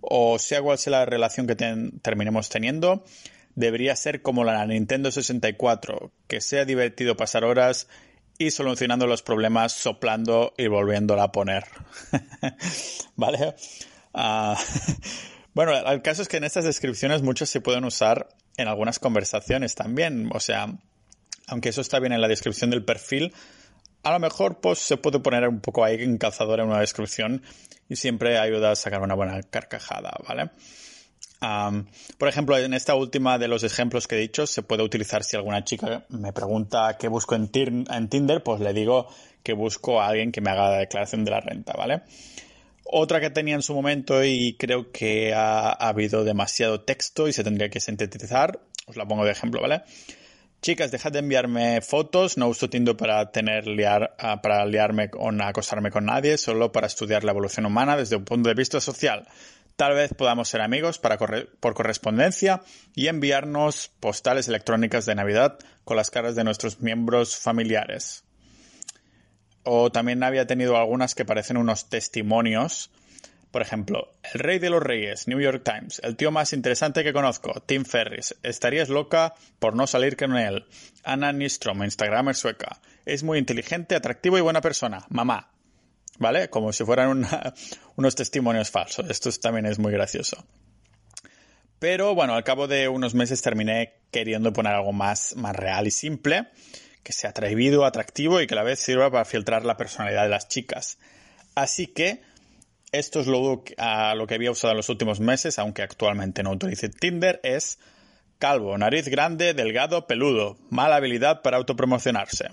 O 0.01 0.39
sea 0.39 0.61
cual 0.61 0.77
sea 0.77 0.91
la 0.91 1.05
relación 1.05 1.47
que 1.47 1.55
terminemos 1.55 2.49
teniendo, 2.49 3.03
debería 3.55 3.95
ser 3.95 4.21
como 4.21 4.43
la 4.43 4.65
Nintendo 4.65 5.11
64, 5.11 6.11
que 6.27 6.41
sea 6.41 6.65
divertido 6.65 7.15
pasar 7.15 7.43
horas 7.43 7.87
y 8.41 8.50
solucionando 8.50 9.05
los 9.05 9.21
problemas 9.21 9.71
soplando 9.71 10.55
y 10.57 10.65
volviéndola 10.65 11.24
a 11.24 11.31
poner. 11.31 11.63
¿Vale? 13.15 13.53
Ah, 14.15 14.57
bueno, 15.53 15.77
el 15.77 16.01
caso 16.01 16.24
es 16.24 16.27
que 16.27 16.38
en 16.38 16.45
estas 16.45 16.65
descripciones 16.65 17.21
muchas 17.21 17.50
se 17.50 17.62
pueden 17.62 17.86
usar 17.86 18.29
en 18.57 18.67
algunas 18.67 18.98
conversaciones 18.98 19.75
también. 19.75 20.31
O 20.33 20.39
sea, 20.39 20.74
aunque 21.45 21.69
eso 21.69 21.81
está 21.81 22.00
bien 22.00 22.13
en 22.13 22.21
la 22.21 22.27
descripción 22.27 22.71
del 22.71 22.83
perfil, 22.83 23.31
a 24.01 24.12
lo 24.12 24.19
mejor 24.19 24.60
pues 24.60 24.79
se 24.79 24.98
puede 24.98 25.19
poner 25.19 25.48
un 25.48 25.60
poco 25.60 25.86
ahí 25.86 26.01
en 26.01 26.17
calzador 26.17 26.62
en 26.62 26.65
una 26.65 26.79
descripción 26.79 27.43
y 27.89 27.95
siempre 27.95 28.39
ayuda 28.39 28.71
a 28.71 28.75
sacar 28.75 29.03
una 29.03 29.13
buena 29.13 29.43
carcajada, 29.43 30.13
¿vale? 30.27 30.50
Por 32.17 32.27
ejemplo, 32.27 32.57
en 32.57 32.74
esta 32.74 32.93
última 32.93 33.39
de 33.39 33.48
los 33.48 33.63
ejemplos 33.63 34.07
que 34.07 34.15
he 34.15 34.19
dicho, 34.19 34.45
se 34.45 34.62
puede 34.62 34.83
utilizar 34.83 35.24
si 35.24 35.36
alguna 35.36 35.63
chica 35.63 36.05
me 36.10 36.33
pregunta 36.33 36.98
qué 37.00 37.07
busco 37.07 37.36
en, 37.36 37.50
Tinder, 38.10 38.43
pues 38.43 38.62
le 38.62 38.74
digo 38.74 39.07
que 39.41 39.53
busco 39.53 40.01
a 40.01 40.07
alguien 40.07 40.31
que 40.31 40.41
me 40.41 40.51
haga 40.51 40.69
la 40.69 40.77
declaración 40.77 41.25
de 41.25 41.31
la 41.31 41.39
renta, 41.39 41.74
¿vale? 41.74 42.03
Otra 42.83 43.19
que 43.19 43.29
tenía 43.31 43.55
en 43.55 43.63
su 43.63 43.74
momento 43.74 44.24
y 44.24 44.55
creo 44.60 44.91
que 44.91 45.33
ha, 45.33 45.69
ha 45.69 45.89
habido 45.89 46.24
demasiado 46.24 46.81
texto 46.81 47.27
y 47.27 47.33
se 47.33 47.43
tendría 47.43 47.69
que 47.69 47.79
sintetizar, 47.79 48.60
os 48.86 48.95
la 48.95 49.07
pongo 49.07 49.25
de 49.25 49.31
ejemplo, 49.31 49.62
¿vale? 49.62 49.81
Chicas, 50.62 50.91
dejad 50.91 51.12
de 51.12 51.19
enviarme 51.19 51.81
fotos, 51.81 52.38
no 52.38 52.48
uso 52.48 52.69
Tinder 52.69 52.95
para 52.95 53.31
tener 53.31 53.65
liar, 53.65 54.15
ah, 54.19 54.43
para 54.43 54.63
liarme 54.67 55.10
o 55.17 55.31
acosarme 55.41 55.89
con 55.89 56.05
nadie, 56.05 56.38
solo 56.38 56.71
para 56.71 56.86
estudiar 56.86 57.24
la 57.24 57.31
evolución 57.31 57.65
humana 57.65 57.98
desde 57.98 58.15
un 58.15 58.25
punto 58.25 58.48
de 58.48 58.53
vista 58.53 58.79
social. 58.79 59.27
Tal 59.75 59.93
vez 59.93 60.13
podamos 60.13 60.49
ser 60.49 60.61
amigos 60.61 60.99
para 60.99 61.17
por 61.17 61.73
correspondencia 61.73 62.61
y 62.95 63.07
enviarnos 63.07 63.91
postales 63.99 64.47
electrónicas 64.47 65.05
de 65.05 65.15
Navidad 65.15 65.57
con 65.83 65.97
las 65.97 66.11
caras 66.11 66.35
de 66.35 66.43
nuestros 66.43 66.81
miembros 66.81 67.37
familiares. 67.37 68.23
O 69.63 69.91
también 69.91 70.23
había 70.23 70.47
tenido 70.47 70.77
algunas 70.77 71.15
que 71.15 71.25
parecen 71.25 71.57
unos 71.57 71.89
testimonios 71.89 72.91
por 73.51 73.61
ejemplo, 73.61 74.13
El 74.33 74.39
Rey 74.39 74.59
de 74.59 74.69
los 74.69 74.81
Reyes, 74.81 75.27
New 75.27 75.41
York 75.41 75.63
Times, 75.63 75.99
el 76.03 76.15
tío 76.15 76.31
más 76.31 76.53
interesante 76.53 77.03
que 77.03 77.11
conozco, 77.11 77.61
Tim 77.65 77.83
Ferris. 77.83 78.33
Estarías 78.43 78.87
loca 78.87 79.33
por 79.59 79.75
no 79.75 79.87
salir 79.87 80.15
con 80.15 80.37
él. 80.37 80.65
Anna 81.03 81.33
Nistrom, 81.33 81.83
Instagramer 81.83 82.35
sueca. 82.35 82.79
Es 83.05 83.23
muy 83.23 83.39
inteligente, 83.39 83.95
atractivo 83.95 84.37
y 84.37 84.41
buena 84.41 84.61
persona. 84.61 85.05
Mamá. 85.09 85.49
¿Vale? 86.19 86.49
Como 86.49 86.71
si 86.73 86.83
fueran 86.83 87.25
unos 87.95 88.15
testimonios 88.15 88.69
falsos. 88.69 89.09
Esto 89.09 89.29
también 89.41 89.65
es 89.65 89.79
muy 89.79 89.91
gracioso. 89.91 90.45
Pero 91.79 92.13
bueno, 92.13 92.35
al 92.35 92.43
cabo 92.43 92.67
de 92.67 92.87
unos 92.87 93.15
meses 93.15 93.41
terminé 93.41 94.01
queriendo 94.11 94.53
poner 94.53 94.73
algo 94.73 94.93
más, 94.93 95.35
más 95.35 95.55
real 95.55 95.87
y 95.87 95.91
simple, 95.91 96.49
que 97.01 97.11
sea 97.11 97.31
atrevido, 97.31 97.85
atractivo 97.85 98.39
y 98.39 98.45
que 98.45 98.53
a 98.53 98.57
la 98.57 98.63
vez 98.63 98.79
sirva 98.79 99.09
para 99.09 99.25
filtrar 99.25 99.65
la 99.65 99.77
personalidad 99.77 100.23
de 100.23 100.29
las 100.29 100.47
chicas. 100.47 100.99
Así 101.55 101.87
que 101.87 102.21
esto 102.91 103.21
es 103.21 103.27
lo, 103.27 103.63
a 103.77 104.13
lo 104.15 104.27
que 104.27 104.35
había 104.35 104.51
usado 104.51 104.71
en 104.71 104.77
los 104.77 104.89
últimos 104.89 105.19
meses, 105.19 105.57
aunque 105.57 105.81
actualmente 105.81 106.43
no 106.43 106.51
utilice 106.51 106.89
Tinder, 106.89 107.39
es 107.41 107.79
calvo, 108.37 108.77
nariz 108.77 109.07
grande, 109.07 109.53
delgado, 109.53 110.07
peludo, 110.07 110.57
mala 110.69 110.97
habilidad 110.97 111.41
para 111.41 111.57
autopromocionarse. 111.57 112.49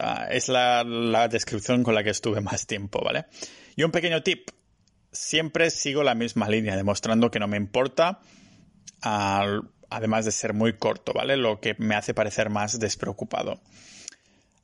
Ah, 0.00 0.28
es 0.30 0.48
la, 0.48 1.28
descripción 1.28 1.82
con 1.82 1.94
la 1.94 2.04
que 2.04 2.10
estuve 2.10 2.40
más 2.40 2.66
tiempo, 2.66 3.02
¿vale? 3.04 3.26
Y 3.74 3.82
un 3.82 3.90
pequeño 3.90 4.22
tip. 4.22 4.50
Siempre 5.10 5.70
sigo 5.70 6.04
la 6.04 6.14
misma 6.14 6.48
línea, 6.48 6.76
demostrando 6.76 7.30
que 7.30 7.40
no 7.40 7.48
me 7.48 7.56
importa, 7.56 8.20
además 9.00 10.24
de 10.24 10.30
ser 10.30 10.52
muy 10.52 10.76
corto, 10.76 11.12
¿vale? 11.14 11.36
Lo 11.36 11.60
que 11.60 11.74
me 11.78 11.96
hace 11.96 12.14
parecer 12.14 12.50
más 12.50 12.78
despreocupado. 12.78 13.60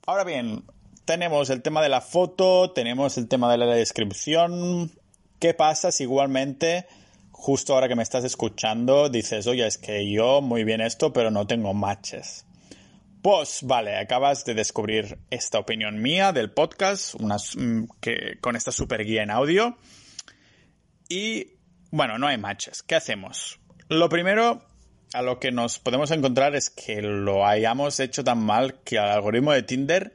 Ahora 0.06 0.22
bien, 0.22 0.64
tenemos 1.04 1.50
el 1.50 1.62
tema 1.62 1.82
de 1.82 1.88
la 1.88 2.00
foto, 2.00 2.70
tenemos 2.72 3.18
el 3.18 3.26
tema 3.26 3.50
de 3.50 3.58
la 3.58 3.66
descripción. 3.66 4.92
¿Qué 5.40 5.54
pasa 5.54 5.90
si 5.90 6.04
igualmente, 6.04 6.86
justo 7.32 7.74
ahora 7.74 7.88
que 7.88 7.96
me 7.96 8.02
estás 8.02 8.22
escuchando, 8.22 9.08
dices, 9.08 9.46
oye, 9.46 9.66
es 9.66 9.78
que 9.78 10.12
yo 10.12 10.42
muy 10.42 10.62
bien 10.62 10.80
esto, 10.80 11.12
pero 11.12 11.30
no 11.30 11.46
tengo 11.46 11.74
matches? 11.74 12.44
Pues 13.24 13.60
vale, 13.62 13.96
acabas 13.96 14.44
de 14.44 14.52
descubrir 14.52 15.16
esta 15.30 15.58
opinión 15.58 16.02
mía 16.02 16.32
del 16.32 16.50
podcast, 16.50 17.14
mm, 17.18 17.84
que, 17.98 18.36
con 18.42 18.54
esta 18.54 18.70
super 18.70 19.02
guía 19.02 19.22
en 19.22 19.30
audio. 19.30 19.78
Y 21.08 21.54
bueno, 21.90 22.18
no 22.18 22.26
hay 22.26 22.36
matches. 22.36 22.82
¿Qué 22.82 22.94
hacemos? 22.94 23.58
Lo 23.88 24.10
primero 24.10 24.62
a 25.14 25.22
lo 25.22 25.40
que 25.40 25.52
nos 25.52 25.78
podemos 25.78 26.10
encontrar 26.10 26.54
es 26.54 26.68
que 26.68 27.00
lo 27.00 27.46
hayamos 27.46 27.98
hecho 27.98 28.22
tan 28.24 28.44
mal 28.44 28.82
que 28.84 28.98
al 28.98 29.08
algoritmo 29.08 29.52
de 29.52 29.62
Tinder 29.62 30.14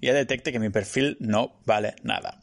ya 0.00 0.14
detecte 0.14 0.50
que 0.50 0.58
mi 0.58 0.70
perfil 0.70 1.18
no 1.20 1.60
vale 1.66 1.94
nada. 2.04 2.40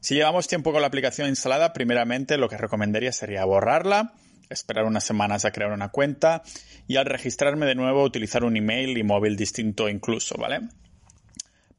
Si 0.00 0.16
llevamos 0.16 0.48
tiempo 0.48 0.72
con 0.72 0.80
la 0.80 0.88
aplicación 0.88 1.28
instalada, 1.28 1.72
primeramente 1.72 2.36
lo 2.36 2.48
que 2.48 2.58
recomendaría 2.58 3.12
sería 3.12 3.44
borrarla, 3.44 4.12
esperar 4.50 4.84
unas 4.84 5.04
semanas 5.04 5.44
a 5.44 5.50
crear 5.50 5.72
una 5.72 5.88
cuenta 5.88 6.42
y 6.86 6.96
al 6.96 7.06
registrarme 7.06 7.66
de 7.66 7.74
nuevo 7.74 8.02
utilizar 8.02 8.44
un 8.44 8.56
email 8.56 8.96
y 8.96 9.02
móvil 9.02 9.36
distinto 9.36 9.88
incluso, 9.88 10.36
¿vale? 10.36 10.60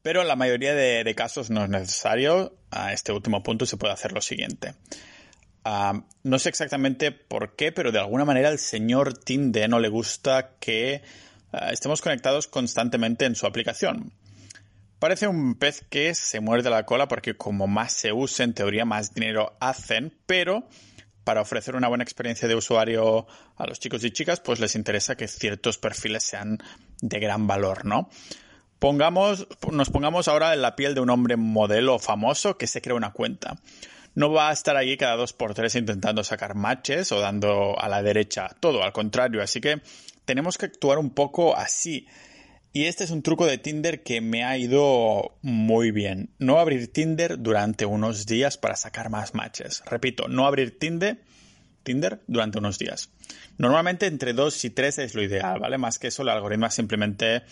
Pero 0.02 0.22
en 0.22 0.28
la 0.28 0.36
mayoría 0.36 0.74
de, 0.74 1.14
casos 1.14 1.50
no 1.50 1.64
es 1.64 1.70
necesario. 1.70 2.54
A 2.70 2.92
este 2.92 3.12
último 3.12 3.42
punto 3.42 3.66
se 3.66 3.76
puede 3.76 3.92
hacer 3.92 4.12
lo 4.12 4.20
siguiente. 4.20 4.74
Ah, 5.64 6.02
no 6.22 6.38
sé 6.38 6.48
exactamente 6.48 7.10
por 7.12 7.56
qué, 7.56 7.72
pero 7.72 7.92
de 7.92 7.98
alguna 7.98 8.24
manera 8.24 8.48
al 8.48 8.58
señor 8.58 9.12
Tinder 9.12 9.68
no 9.68 9.80
le 9.80 9.88
gusta 9.88 10.52
que 10.60 11.02
ah, 11.52 11.72
estemos 11.72 12.00
conectados 12.00 12.46
constantemente 12.46 13.24
en 13.24 13.34
su 13.34 13.46
aplicación. 13.46 14.12
Parece 14.98 15.28
un 15.28 15.54
pez 15.54 15.84
que 15.88 16.14
se 16.14 16.40
muerde 16.40 16.70
la 16.70 16.84
cola 16.84 17.06
porque 17.06 17.36
como 17.36 17.66
más 17.66 17.92
se 17.92 18.12
use, 18.12 18.42
en 18.42 18.54
teoría 18.54 18.84
más 18.84 19.14
dinero 19.14 19.56
hacen, 19.60 20.12
pero 20.26 20.68
para 21.28 21.42
ofrecer 21.42 21.76
una 21.76 21.88
buena 21.88 22.04
experiencia 22.04 22.48
de 22.48 22.54
usuario 22.54 23.26
a 23.58 23.66
los 23.66 23.78
chicos 23.78 24.02
y 24.02 24.10
chicas, 24.10 24.40
pues 24.40 24.60
les 24.60 24.74
interesa 24.74 25.14
que 25.14 25.28
ciertos 25.28 25.76
perfiles 25.76 26.24
sean 26.24 26.56
de 27.02 27.20
gran 27.20 27.46
valor, 27.46 27.84
¿no? 27.84 28.08
Pongamos, 28.78 29.46
nos 29.70 29.90
pongamos 29.90 30.26
ahora 30.26 30.54
en 30.54 30.62
la 30.62 30.74
piel 30.74 30.94
de 30.94 31.02
un 31.02 31.10
hombre 31.10 31.36
modelo 31.36 31.98
famoso 31.98 32.56
que 32.56 32.66
se 32.66 32.80
crea 32.80 32.94
una 32.94 33.12
cuenta. 33.12 33.58
No 34.14 34.32
va 34.32 34.48
a 34.48 34.54
estar 34.54 34.78
allí 34.78 34.96
cada 34.96 35.16
dos 35.16 35.34
por 35.34 35.52
tres 35.52 35.74
intentando 35.74 36.24
sacar 36.24 36.54
matches 36.54 37.12
o 37.12 37.20
dando 37.20 37.78
a 37.78 37.90
la 37.90 38.02
derecha 38.02 38.48
todo, 38.58 38.82
al 38.82 38.94
contrario. 38.94 39.42
Así 39.42 39.60
que 39.60 39.82
tenemos 40.24 40.56
que 40.56 40.64
actuar 40.64 40.96
un 40.96 41.10
poco 41.10 41.54
así. 41.54 42.06
Y 42.78 42.86
este 42.86 43.02
es 43.02 43.10
un 43.10 43.24
truco 43.24 43.44
de 43.44 43.58
Tinder 43.58 44.04
que 44.04 44.20
me 44.20 44.44
ha 44.44 44.56
ido 44.56 45.36
muy 45.42 45.90
bien. 45.90 46.30
No 46.38 46.60
abrir 46.60 46.92
Tinder 46.92 47.36
durante 47.42 47.86
unos 47.86 48.24
días 48.24 48.56
para 48.56 48.76
sacar 48.76 49.10
más 49.10 49.34
matches. 49.34 49.82
Repito, 49.84 50.28
no 50.28 50.46
abrir 50.46 50.78
Tinder, 50.78 51.20
Tinder 51.82 52.20
durante 52.28 52.58
unos 52.58 52.78
días. 52.78 53.10
Normalmente 53.56 54.06
entre 54.06 54.32
dos 54.32 54.64
y 54.64 54.70
tres 54.70 54.98
es 54.98 55.16
lo 55.16 55.24
ideal, 55.24 55.58
¿vale? 55.58 55.76
Más 55.76 55.98
que 55.98 56.06
eso, 56.06 56.22
el 56.22 56.28
algoritmo 56.28 56.70
simplemente 56.70 57.42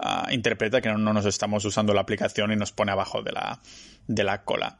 ah, 0.00 0.26
interpreta 0.32 0.80
que 0.80 0.88
no, 0.88 0.98
nos 0.98 1.26
estamos 1.26 1.64
usando 1.64 1.94
la 1.94 2.00
aplicación 2.00 2.50
y 2.50 2.56
nos 2.56 2.72
pone 2.72 2.90
abajo 2.90 3.22
de 3.22 3.30
la, 3.30 3.60
de 4.08 4.24
la 4.24 4.42
cola. 4.42 4.76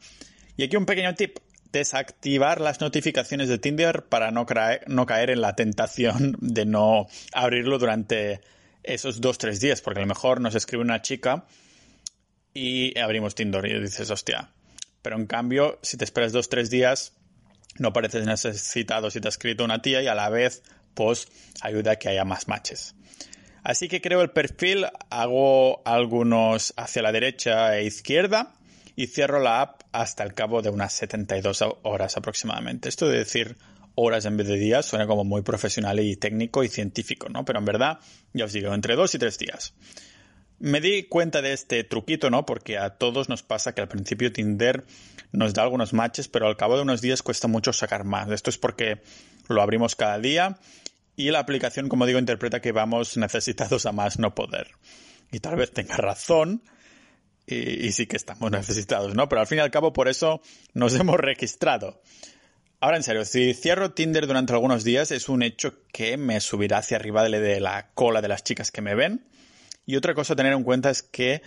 Y 0.56 0.64
aquí 0.64 0.74
un 0.74 0.86
pequeño 0.86 1.14
tip. 1.14 1.38
Desactivar 1.70 2.60
las 2.60 2.80
notificaciones 2.80 3.48
de 3.48 3.58
Tinder 3.58 4.06
para 4.06 4.32
no 4.32 4.44
caer 4.46 5.30
en 5.30 5.40
la 5.40 5.54
tentación 5.54 6.36
de 6.40 6.66
no 6.66 7.06
abrirlo 7.32 7.78
durante 7.78 8.40
esos 8.84 9.20
dos, 9.20 9.38
tres 9.38 9.60
días, 9.60 9.80
porque 9.80 10.00
a 10.00 10.02
lo 10.02 10.08
mejor 10.08 10.40
nos 10.40 10.54
escribe 10.54 10.82
una 10.82 11.02
chica 11.02 11.46
y 12.52 12.98
abrimos 12.98 13.34
Tinder 13.34 13.64
y 13.66 13.80
dices, 13.80 14.10
hostia. 14.10 14.50
Pero 15.02 15.16
en 15.16 15.26
cambio, 15.26 15.78
si 15.82 15.96
te 15.96 16.04
esperas 16.04 16.32
dos, 16.32 16.48
tres 16.48 16.70
días, 16.70 17.12
no 17.78 17.92
pareces 17.92 18.24
necesitado 18.24 19.10
si 19.10 19.20
te 19.20 19.28
ha 19.28 19.30
escrito 19.30 19.64
una 19.64 19.82
tía 19.82 20.02
y 20.02 20.06
a 20.06 20.14
la 20.14 20.28
vez, 20.28 20.62
pues, 20.94 21.28
ayuda 21.60 21.92
a 21.92 21.96
que 21.96 22.08
haya 22.08 22.24
más 22.24 22.48
matches. 22.48 22.94
Así 23.62 23.88
que 23.88 24.00
creo 24.00 24.22
el 24.22 24.30
perfil, 24.30 24.86
hago 25.10 25.82
algunos 25.86 26.74
hacia 26.76 27.02
la 27.02 27.12
derecha 27.12 27.76
e 27.76 27.84
izquierda 27.84 28.54
y 28.94 29.06
cierro 29.06 29.40
la 29.40 29.62
app 29.62 29.82
hasta 29.92 30.22
el 30.22 30.34
cabo 30.34 30.62
de 30.62 30.70
unas 30.70 30.92
72 30.92 31.64
horas 31.82 32.16
aproximadamente. 32.16 32.88
Esto 32.88 33.08
de 33.08 33.18
decir 33.18 33.56
horas 33.94 34.24
en 34.24 34.36
vez 34.36 34.48
de 34.48 34.56
días 34.56 34.86
suena 34.86 35.06
como 35.06 35.24
muy 35.24 35.42
profesional 35.42 36.00
y 36.00 36.16
técnico 36.16 36.64
y 36.64 36.68
científico, 36.68 37.28
¿no? 37.28 37.44
Pero 37.44 37.58
en 37.58 37.64
verdad, 37.64 37.98
ya 38.32 38.44
os 38.44 38.52
digo, 38.52 38.74
entre 38.74 38.96
dos 38.96 39.14
y 39.14 39.18
tres 39.18 39.38
días. 39.38 39.74
Me 40.58 40.80
di 40.80 41.04
cuenta 41.04 41.42
de 41.42 41.52
este 41.52 41.84
truquito, 41.84 42.30
¿no? 42.30 42.46
Porque 42.46 42.78
a 42.78 42.90
todos 42.90 43.28
nos 43.28 43.42
pasa 43.42 43.74
que 43.74 43.80
al 43.80 43.88
principio 43.88 44.32
Tinder 44.32 44.84
nos 45.32 45.52
da 45.52 45.62
algunos 45.62 45.92
matches, 45.92 46.28
pero 46.28 46.46
al 46.46 46.56
cabo 46.56 46.76
de 46.76 46.82
unos 46.82 47.00
días 47.00 47.22
cuesta 47.22 47.48
mucho 47.48 47.72
sacar 47.72 48.04
más. 48.04 48.30
Esto 48.30 48.50
es 48.50 48.58
porque 48.58 49.02
lo 49.48 49.60
abrimos 49.62 49.96
cada 49.96 50.18
día 50.18 50.58
y 51.16 51.30
la 51.30 51.40
aplicación, 51.40 51.88
como 51.88 52.06
digo, 52.06 52.18
interpreta 52.18 52.60
que 52.60 52.72
vamos 52.72 53.16
necesitados 53.16 53.86
a 53.86 53.92
más 53.92 54.18
no 54.18 54.34
poder. 54.34 54.68
Y 55.30 55.40
tal 55.40 55.56
vez 55.56 55.72
tenga 55.72 55.96
razón, 55.96 56.62
y, 57.46 57.86
y, 57.86 57.92
sí 57.92 58.06
que 58.06 58.16
estamos 58.16 58.50
necesitados, 58.50 59.14
¿no? 59.14 59.28
Pero 59.28 59.40
al 59.40 59.46
fin 59.46 59.58
y 59.58 59.60
al 59.60 59.70
cabo 59.70 59.92
por 59.92 60.08
eso 60.08 60.40
nos 60.72 60.94
hemos 60.98 61.16
registrado. 61.16 62.00
Ahora 62.84 62.98
en 62.98 63.02
serio, 63.02 63.24
si 63.24 63.54
cierro 63.54 63.92
Tinder 63.92 64.26
durante 64.26 64.52
algunos 64.52 64.84
días 64.84 65.10
es 65.10 65.30
un 65.30 65.42
hecho 65.42 65.72
que 65.90 66.18
me 66.18 66.38
subirá 66.38 66.76
hacia 66.76 66.98
arriba 66.98 67.26
de 67.26 67.58
la 67.58 67.88
cola 67.94 68.20
de 68.20 68.28
las 68.28 68.44
chicas 68.44 68.70
que 68.70 68.82
me 68.82 68.94
ven. 68.94 69.24
Y 69.86 69.96
otra 69.96 70.12
cosa 70.12 70.34
a 70.34 70.36
tener 70.36 70.52
en 70.52 70.64
cuenta 70.64 70.90
es 70.90 71.02
que 71.02 71.40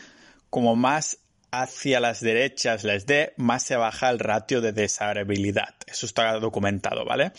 como 0.50 0.76
más 0.76 1.20
hacia 1.52 2.00
las 2.00 2.22
derechas 2.22 2.84
les 2.84 3.06
dé, 3.06 3.36
más 3.38 3.62
se 3.62 3.76
baja 3.76 4.10
el 4.10 4.18
ratio 4.18 4.62
de 4.62 4.72
desagradabilidad. 4.72 5.76
Eso 5.86 6.08
está 6.08 6.40
documentado, 6.40 7.06
¿vale? 7.06 7.34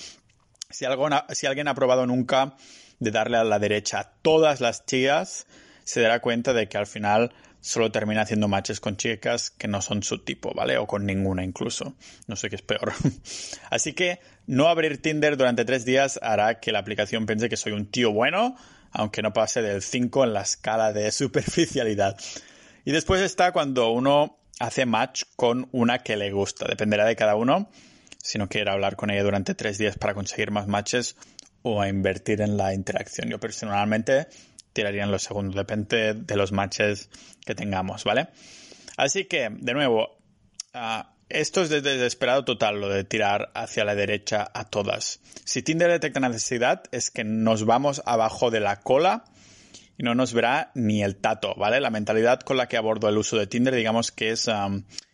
Si, 0.71 0.85
si 1.33 1.47
alguien 1.49 1.67
ha 1.67 1.75
probado 1.75 2.07
nunca 2.07 2.55
de 3.01 3.11
darle 3.11 3.39
a 3.39 3.43
la 3.43 3.59
derecha 3.59 3.99
a 3.99 4.13
todas 4.23 4.61
las 4.61 4.87
chicas, 4.87 5.49
se 5.83 6.03
dará 6.03 6.21
cuenta 6.21 6.53
de 6.53 6.69
que 6.69 6.79
al 6.79 6.87
final 6.87 7.33
solo 7.61 7.91
termina 7.91 8.23
haciendo 8.23 8.49
matches 8.49 8.81
con 8.81 8.97
chicas 8.97 9.51
que 9.51 9.69
no 9.69 9.83
son 9.83 10.03
su 10.03 10.19
tipo, 10.19 10.53
¿vale? 10.55 10.79
O 10.79 10.87
con 10.87 11.07
ninguna 11.07 11.45
incluso. 11.45 11.95
No 12.27 12.37
sé 12.37 12.49
qué 12.51 12.57
es 12.57 12.63
peor. 12.63 12.93
Así 13.71 13.93
que 13.93 14.21
no 14.47 14.69
abrir 14.69 15.03
Tinder 15.03 15.37
durante 15.37 15.65
tres 15.65 15.85
días 15.85 16.19
hará 16.23 16.61
que 16.61 16.73
la 16.73 16.79
aplicación 16.79 17.27
piense 17.27 17.49
que 17.49 17.57
soy 17.57 17.73
un 17.73 17.87
tío 17.87 18.13
bueno, 18.13 18.57
aunque 18.93 19.23
no 19.23 19.33
pase 19.33 19.63
del 19.63 19.83
5 19.83 20.25
en 20.25 20.33
la 20.33 20.43
escala 20.43 20.93
de 20.93 21.11
superficialidad. 21.13 22.17
Y 22.85 22.93
después 22.93 23.21
está 23.21 23.53
cuando 23.53 23.91
uno 23.91 24.39
hace 24.61 24.87
match 24.87 25.25
con 25.37 25.69
una 25.73 25.99
que 25.99 26.17
le 26.17 26.33
gusta. 26.33 26.67
Dependerá 26.67 27.05
de 27.05 27.17
cada 27.17 27.35
uno 27.35 27.71
si 28.23 28.39
no 28.39 28.49
quiere 28.49 28.71
hablar 28.71 28.97
con 28.97 29.11
ella 29.11 29.23
durante 29.23 29.55
tres 29.55 29.79
días 29.79 29.97
para 29.97 30.15
conseguir 30.15 30.51
más 30.51 30.67
matches 30.67 31.17
o 31.63 31.81
a 31.81 31.89
invertir 31.89 32.41
en 32.41 32.57
la 32.57 32.75
interacción. 32.75 33.29
Yo 33.29 33.39
personalmente 33.39 34.27
tiraría 34.79 35.03
en 35.03 35.11
los 35.11 35.25
segundos, 35.25 35.57
depende 35.57 36.15
de 36.15 36.37
los 36.37 36.53
matches 36.53 37.11
que 37.45 37.57
tengamos, 37.57 38.05
¿vale? 38.05 38.29
Así 38.97 39.25
que, 39.25 39.49
de 39.51 39.75
nuevo, 39.75 40.21
ah, 40.73 41.17
esto 41.29 41.63
es 41.63 41.69
de 41.69 41.81
desesperado 41.81 42.45
total, 42.45 42.81
lo 42.81 42.89
de 42.89 43.03
tirar 43.03 43.51
hacia 43.55 43.85
la 43.85 43.97
derecha 43.97 44.49
a 44.55 44.71
todas. 44.71 45.19
Si 45.45 45.63
Tinder 45.63 45.91
detecta 45.91 46.21
necesidad, 46.21 46.85
es 46.93 47.11
que 47.11 47.25
nos 47.25 47.65
vamos 47.65 48.03
abajo 48.07 48.53
de 48.53 48.61
la 48.61 48.77
cola 48.77 49.25
y 49.97 50.05
no 50.05 50.15
nos 50.15 50.33
verá 50.33 50.71
ni 50.77 51.03
el 51.03 51.17
tato, 51.17 51.57
¿vale? 51.57 51.81
La 51.81 51.91
mentalidad 51.91 52.39
con 52.39 52.57
la 52.57 52.69
que 52.69 52.77
abordo 52.77 53.09
el 53.09 53.19
uso 53.19 53.37
de 53.37 53.49
Tinder, 53.49 53.75
digamos 53.75 54.13
que 54.13 54.31
es 54.31 54.49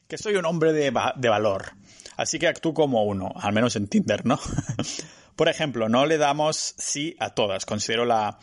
que 0.09 0.18
soy 0.18 0.37
un 0.37 0.44
hombre 0.44 0.75
de, 0.75 0.92
de 1.16 1.28
valor. 1.30 1.73
Así 2.18 2.38
que 2.38 2.49
actúo 2.49 2.75
como 2.75 3.02
uno, 3.04 3.33
al 3.35 3.54
menos 3.54 3.76
en 3.76 3.88
Tinder, 3.88 4.26
¿no? 4.26 4.38
Por 5.37 5.49
ejemplo, 5.49 5.88
no 5.88 6.04
le 6.04 6.18
damos 6.18 6.75
sí 6.76 7.16
a 7.18 7.30
todas. 7.30 7.64
Considero 7.64 8.04
la, 8.04 8.38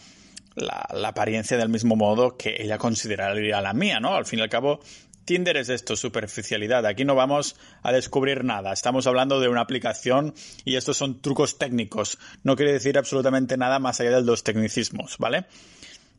la, 0.56 1.08
apariencia 1.08 1.58
del 1.58 1.70
mismo 1.70 1.96
modo 1.96 2.38
que 2.38 2.56
ella 2.60 2.78
consideraría 2.78 3.62
la 3.62 3.74
mía, 3.74 4.00
¿no? 4.00 4.16
Al 4.16 4.26
fin 4.26 4.40
y 4.40 4.42
al 4.42 4.50
cabo, 4.50 4.80
Tinder 5.26 5.58
es 5.58 5.70
esto, 5.70 5.96
superficialidad. 5.96 6.86
Aquí 6.86 7.06
no 7.06 7.16
vamos 7.16 7.56
a 7.84 7.92
descubrir 7.92 8.44
nada. 8.44 8.74
Estamos 8.74 9.08
hablando 9.08 9.40
de 9.40 9.48
una 9.48 9.62
aplicación 9.62 10.34
y 10.66 10.76
estos 10.76 10.98
son 10.98 11.22
trucos 11.22 11.58
técnicos. 11.58 12.18
No 12.44 12.56
quiere 12.56 12.74
decir 12.74 12.98
absolutamente 12.98 13.58
nada 13.58 13.80
más 13.80 14.00
allá 14.00 14.12
de 14.12 14.24
los 14.24 14.44
tecnicismos, 14.44 15.18
¿vale? 15.18 15.46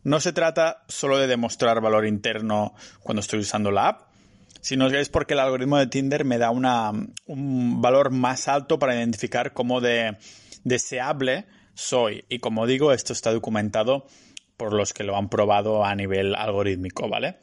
No 0.05 0.19
se 0.21 0.33
trata 0.33 0.85
solo 0.89 1.19
de 1.19 1.27
demostrar 1.27 1.81
valor 1.81 2.07
interno 2.07 2.75
cuando 3.01 3.21
estoy 3.21 3.41
usando 3.41 3.71
la 3.71 3.89
app, 3.89 4.09
sino 4.61 4.89
que 4.91 5.01
es 5.01 5.09
porque 5.09 5.35
el 5.35 5.41
algoritmo 5.41 5.79
de 5.79 5.87
Tinder 5.87 6.25
me 6.25 6.39
da 6.39 6.51
un 6.51 7.83
valor 7.83 8.11
más 8.11 8.49
alto 8.49 8.79
para 8.79 8.97
identificar 8.97 9.53
cómo 9.53 9.81
de 9.81 10.17
deseable 10.65 11.47
soy. 11.75 12.25
Y 12.29 12.39
como 12.39 12.67
digo, 12.67 12.93
esto 12.93 13.13
está 13.13 13.33
documentado 13.33 14.07
por 14.57 14.73
los 14.73 14.93
que 14.93 15.05
lo 15.05 15.17
han 15.17 15.29
probado 15.29 15.85
a 15.85 15.95
nivel 15.95 16.35
algorítmico, 16.35 17.09
¿vale? 17.09 17.37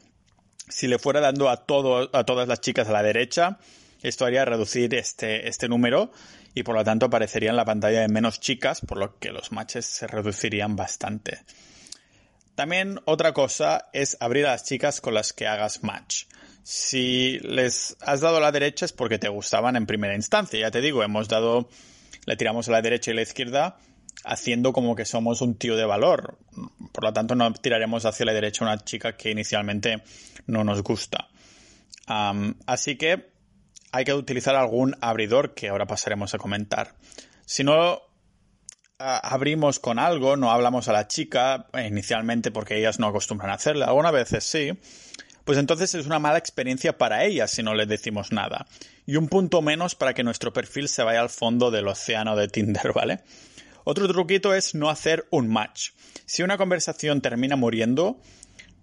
Si 0.68 0.86
le 0.86 0.98
fuera 0.98 1.20
dando 1.20 1.48
a, 1.48 1.58
todo, 1.64 2.08
a 2.16 2.24
todas 2.24 2.48
las 2.48 2.60
chicas 2.60 2.88
a 2.88 2.92
la 2.92 3.02
derecha, 3.02 3.58
esto 4.02 4.24
haría 4.24 4.44
reducir 4.44 4.94
este, 4.94 5.48
este 5.48 5.68
número 5.68 6.12
y 6.54 6.62
por 6.62 6.74
lo 6.74 6.84
tanto 6.84 7.06
aparecería 7.06 7.50
en 7.50 7.56
la 7.56 7.64
pantalla 7.64 8.00
de 8.00 8.08
menos 8.08 8.40
chicas, 8.40 8.80
por 8.80 8.98
lo 8.98 9.18
que 9.18 9.32
los 9.32 9.52
matches 9.52 9.84
se 9.86 10.06
reducirían 10.06 10.76
bastante. 10.76 11.40
También 12.54 13.00
otra 13.04 13.32
cosa 13.32 13.88
es 13.92 14.16
abrir 14.20 14.46
a 14.46 14.50
las 14.52 14.64
chicas 14.64 15.00
con 15.00 15.14
las 15.14 15.32
que 15.32 15.46
hagas 15.46 15.82
match. 15.82 16.24
Si 16.62 17.38
les 17.40 17.96
has 18.00 18.20
dado 18.20 18.36
a 18.36 18.40
la 18.40 18.52
derecha 18.52 18.84
es 18.84 18.92
porque 18.92 19.18
te 19.18 19.28
gustaban 19.28 19.76
en 19.76 19.86
primera 19.86 20.14
instancia. 20.14 20.60
Ya 20.60 20.70
te 20.70 20.80
digo, 20.80 21.02
hemos 21.02 21.28
dado, 21.28 21.68
le 22.26 22.36
tiramos 22.36 22.68
a 22.68 22.72
la 22.72 22.82
derecha 22.82 23.10
y 23.10 23.12
a 23.12 23.16
la 23.16 23.22
izquierda 23.22 23.78
haciendo 24.24 24.72
como 24.72 24.94
que 24.94 25.04
somos 25.04 25.40
un 25.40 25.56
tío 25.56 25.76
de 25.76 25.84
valor. 25.84 26.38
Por 26.92 27.04
lo 27.04 27.12
tanto, 27.12 27.34
no 27.34 27.52
tiraremos 27.52 28.04
hacia 28.04 28.26
la 28.26 28.32
derecha 28.32 28.64
a 28.64 28.68
una 28.68 28.84
chica 28.84 29.16
que 29.16 29.30
inicialmente 29.30 30.02
no 30.46 30.64
nos 30.64 30.82
gusta. 30.82 31.28
así 32.66 32.96
que 32.96 33.30
hay 33.92 34.04
que 34.04 34.14
utilizar 34.14 34.56
algún 34.56 34.96
abridor 35.00 35.54
que 35.54 35.68
ahora 35.68 35.86
pasaremos 35.86 36.34
a 36.34 36.38
comentar. 36.38 36.94
Si 37.44 37.64
no 37.64 38.02
abrimos 38.98 39.78
con 39.78 39.98
algo, 39.98 40.36
no 40.36 40.50
hablamos 40.50 40.88
a 40.88 40.92
la 40.92 41.08
chica 41.08 41.66
inicialmente 41.84 42.50
porque 42.50 42.78
ellas 42.78 42.98
no 42.98 43.06
acostumbran 43.06 43.50
a 43.50 43.54
hacerlo, 43.54 43.86
algunas 43.86 44.12
veces 44.12 44.44
sí, 44.44 44.72
pues 45.44 45.58
entonces 45.58 45.94
es 45.94 46.06
una 46.06 46.18
mala 46.18 46.38
experiencia 46.38 46.98
para 46.98 47.24
ellas 47.24 47.50
si 47.50 47.62
no 47.62 47.74
les 47.74 47.88
decimos 47.88 48.30
nada. 48.30 48.66
Y 49.06 49.16
un 49.16 49.28
punto 49.28 49.62
menos 49.62 49.94
para 49.94 50.14
que 50.14 50.22
nuestro 50.22 50.52
perfil 50.52 50.88
se 50.88 51.02
vaya 51.02 51.20
al 51.20 51.30
fondo 51.30 51.70
del 51.70 51.88
océano 51.88 52.36
de 52.36 52.48
Tinder, 52.48 52.92
¿vale? 52.94 53.20
Otro 53.84 54.08
truquito 54.08 54.54
es 54.54 54.74
no 54.74 54.90
hacer 54.90 55.26
un 55.30 55.48
match. 55.48 55.90
Si 56.26 56.42
una 56.42 56.56
conversación 56.56 57.20
termina 57.20 57.56
muriendo, 57.56 58.20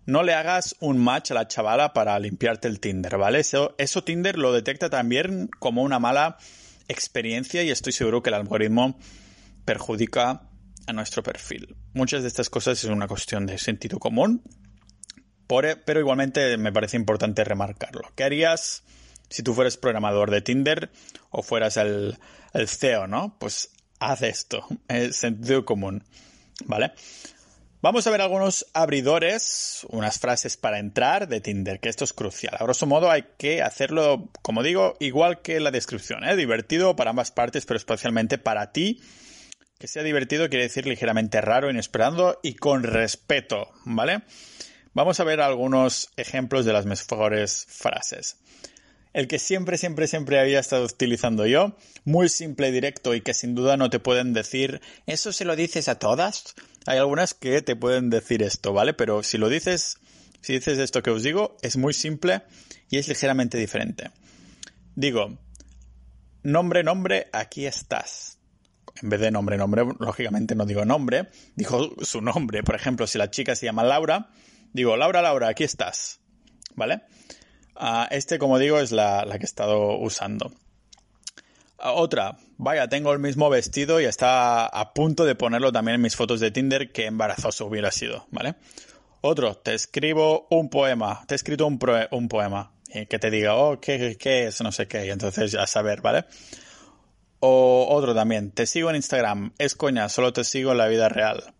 no 0.05 0.23
le 0.23 0.33
hagas 0.33 0.75
un 0.79 0.97
match 0.97 1.31
a 1.31 1.35
la 1.35 1.47
chavala 1.47 1.93
para 1.93 2.17
limpiarte 2.17 2.67
el 2.67 2.79
Tinder, 2.79 3.17
¿vale? 3.17 3.39
Eso, 3.39 3.75
eso 3.77 4.03
Tinder 4.03 4.37
lo 4.37 4.53
detecta 4.53 4.89
también 4.89 5.49
como 5.59 5.83
una 5.83 5.99
mala 5.99 6.37
experiencia 6.87 7.63
y 7.63 7.69
estoy 7.69 7.93
seguro 7.93 8.23
que 8.23 8.29
el 8.29 8.35
algoritmo 8.35 8.97
perjudica 9.65 10.49
a 10.87 10.93
nuestro 10.93 11.23
perfil. 11.23 11.75
Muchas 11.93 12.21
de 12.21 12.29
estas 12.29 12.49
cosas 12.49 12.81
es 12.83 12.89
una 12.89 13.07
cuestión 13.07 13.45
de 13.45 13.57
sentido 13.57 13.99
común, 13.99 14.41
pero 15.47 15.99
igualmente 15.99 16.57
me 16.57 16.71
parece 16.71 16.97
importante 16.97 17.43
remarcarlo. 17.43 18.09
¿Qué 18.15 18.23
harías 18.23 18.83
si 19.29 19.43
tú 19.43 19.53
fueras 19.53 19.75
programador 19.75 20.31
de 20.31 20.41
Tinder 20.41 20.89
o 21.29 21.43
fueras 21.43 21.75
el, 21.75 22.17
el 22.53 22.67
CEO, 22.69 23.07
no? 23.07 23.37
Pues 23.39 23.71
haz 23.99 24.21
esto, 24.21 24.65
es 24.87 25.15
sentido 25.15 25.65
común, 25.65 26.03
¿vale? 26.65 26.93
Vamos 27.79 28.07
a 28.07 28.11
ver 28.11 28.21
algunos 28.21 28.65
abridores, 28.73 29.85
unas 29.89 30.17
frases 30.17 30.57
para 30.57 30.79
entrar 30.79 31.27
de 31.27 31.41
Tinder, 31.41 31.79
que 31.79 31.89
esto 31.89 32.05
es 32.05 32.13
crucial. 32.13 32.55
A 32.59 32.63
grosso 32.63 32.87
modo 32.87 33.11
hay 33.11 33.25
que 33.37 33.61
hacerlo, 33.61 34.29
como 34.41 34.63
digo, 34.63 34.95
igual 34.99 35.41
que 35.43 35.59
la 35.59 35.69
descripción, 35.69 36.23
¿eh? 36.23 36.35
divertido 36.35 36.95
para 36.95 37.11
ambas 37.11 37.31
partes, 37.31 37.67
pero 37.67 37.77
especialmente 37.77 38.39
para 38.39 38.71
ti. 38.71 38.99
Que 39.77 39.87
sea 39.87 40.01
divertido 40.01 40.49
quiere 40.49 40.63
decir 40.63 40.87
ligeramente 40.87 41.39
raro, 41.39 41.69
inesperado 41.69 42.39
y 42.41 42.55
con 42.55 42.81
respeto, 42.81 43.69
¿vale? 43.85 44.23
Vamos 44.93 45.19
a 45.19 45.23
ver 45.23 45.39
algunos 45.39 46.09
ejemplos 46.17 46.65
de 46.65 46.73
las 46.73 46.87
mejores 46.87 47.67
frases 47.69 48.37
el 49.17 49.27
que 49.27 49.39
siempre, 49.39 49.79
siempre, 49.79 50.07
siempre 50.07 50.39
había 50.39 50.59
estado 50.59 50.85
utilizando 50.85 51.47
yo, 51.47 51.75
muy 52.05 52.29
simple, 52.29 52.71
directo 52.71 53.15
y 53.15 53.21
que 53.21 53.33
sin 53.33 53.55
duda 53.55 53.75
no 53.75 53.89
te 53.89 53.97
pueden 53.97 54.31
decir, 54.31 54.79
¿eso 55.07 55.33
se 55.33 55.43
lo 55.43 55.55
dices 55.55 55.87
a 55.87 55.97
todas? 55.97 56.53
Hay 56.85 56.99
algunas 56.99 57.33
que 57.33 57.63
te 57.63 57.75
pueden 57.75 58.11
decir 58.11 58.43
esto, 58.43 58.73
¿vale? 58.73 58.93
Pero 58.93 59.23
si 59.23 59.39
lo 59.39 59.49
dices, 59.49 59.97
si 60.41 60.53
dices 60.53 60.77
esto 60.77 61.01
que 61.01 61.09
os 61.09 61.23
digo, 61.23 61.57
es 61.63 61.77
muy 61.77 61.95
simple 61.95 62.43
y 62.91 62.99
es 62.99 63.07
ligeramente 63.07 63.57
diferente. 63.57 64.11
Digo, 64.93 65.39
nombre, 66.43 66.83
nombre, 66.83 67.27
aquí 67.33 67.65
estás. 67.65 68.37
En 69.01 69.09
vez 69.09 69.19
de 69.19 69.31
nombre, 69.31 69.57
nombre, 69.57 69.83
lógicamente 69.97 70.53
no 70.53 70.67
digo 70.67 70.85
nombre, 70.85 71.25
digo 71.55 71.95
su 72.03 72.21
nombre. 72.21 72.61
Por 72.61 72.75
ejemplo, 72.75 73.07
si 73.07 73.17
la 73.17 73.31
chica 73.31 73.55
se 73.55 73.65
llama 73.65 73.83
Laura, 73.83 74.29
digo, 74.73 74.95
Laura, 74.95 75.23
Laura, 75.23 75.47
aquí 75.47 75.63
estás. 75.63 76.19
¿Vale? 76.75 77.01
Ah, 77.79 78.07
este, 78.09 78.39
como 78.39 78.57
digo, 78.57 78.79
es 78.79 78.91
la, 78.91 79.25
que 79.29 79.43
he 79.43 79.45
estado 79.45 79.97
usando. 79.99 80.51
Ah, 81.77 81.93
otra, 81.93 82.37
vaya, 82.57 82.87
tengo 82.89 83.13
el 83.13 83.19
mismo 83.19 83.49
vestido 83.51 84.01
y 84.01 84.05
está 84.05 84.65
a 84.65 84.93
punto 84.93 85.25
de 85.25 85.35
ponerlo 85.35 85.71
también 85.71 85.95
en 85.95 86.01
mis 86.01 86.15
fotos 86.15 86.39
de 86.39 86.49
Tinder, 86.49 86.91
que 86.91 87.05
embarazoso 87.05 87.67
hubiera 87.67 87.91
sido, 87.91 88.25
¿vale? 88.31 88.55
Otro, 89.21 89.57
te 89.57 89.75
escribo 89.75 90.47
un 90.49 90.69
poema, 90.69 91.23
te 91.27 91.35
he 91.35 91.37
escrito 91.37 91.67
un, 91.67 91.77
poema, 91.77 92.71
y 92.87 93.05
que 93.05 93.19
te 93.19 93.29
diga, 93.29 93.55
oh, 93.55 93.79
¿qué, 93.79 94.17
¿qué, 94.19 94.47
es? 94.47 94.61
No 94.61 94.71
sé 94.71 94.87
qué, 94.87 95.05
y 95.05 95.09
entonces 95.11 95.51
ya 95.51 95.67
saber, 95.67 96.01
¿vale? 96.01 96.25
O 97.39 97.87
otro 97.89 98.15
también, 98.15 98.51
te 98.51 98.65
sigo 98.65 98.89
en 98.89 98.95
Instagram, 98.95 99.53
es 99.59 99.75
coña, 99.75 100.09
solo 100.09 100.33
te 100.33 100.43
sigo 100.43 100.71
en 100.71 100.79
la 100.79 100.87
vida 100.87 101.09
real. 101.09 101.53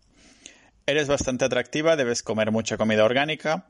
Eres 0.86 1.06
bastante 1.06 1.44
atractiva, 1.44 1.94
debes 1.94 2.24
comer 2.24 2.50
mucha 2.50 2.76
comida 2.76 3.04
orgánica, 3.04 3.66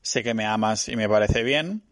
sé 0.00 0.24
que 0.24 0.34
me 0.34 0.46
amas 0.46 0.88
y 0.88 0.96
me 0.96 1.08
parece 1.08 1.44
bien, 1.44 1.82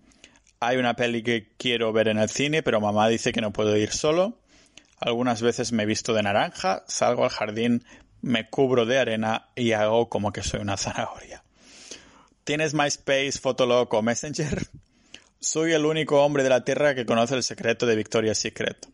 hay 0.63 0.77
una 0.77 0.95
peli 0.95 1.23
que 1.23 1.49
quiero 1.57 1.91
ver 1.91 2.09
en 2.09 2.19
el 2.19 2.29
cine, 2.29 2.63
pero 2.63 2.83
mamá 2.83 3.09
dice 3.09 3.33
que 3.33 3.41
no 3.41 3.51
puedo 3.51 3.75
ir 3.79 3.93
solo. 3.93 4.39
Algunas 4.99 5.41
veces 5.41 5.73
me 5.73 5.87
visto 5.87 6.13
de 6.13 6.23
naranja, 6.23 6.85
salgo 6.87 7.25
al 7.25 7.31
jardín, 7.31 7.83
me 8.21 8.51
cubro 8.51 8.85
de 8.85 8.99
arena 8.99 9.49
y 9.57 9.73
hago 9.73 10.11
como 10.11 10.33
que 10.33 10.43
soy 10.43 10.61
una 10.61 10.77
zanahoria. 10.77 11.43
¿Tienes 12.45 12.75
MySpace, 12.75 13.33
Fotolog 13.41 13.93
o 13.95 14.03
Messenger? 14.03 14.67
Soy 15.41 15.73
el 15.73 15.87
único 15.87 16.23
hombre 16.23 16.43
de 16.43 16.51
la 16.51 16.63
Tierra 16.63 16.95
que 16.95 17.07
conoce 17.07 17.37
el 17.37 17.43
secreto 17.43 17.87
de 17.87 17.97
Victoria's 17.97 18.39
Secret. 18.39 18.87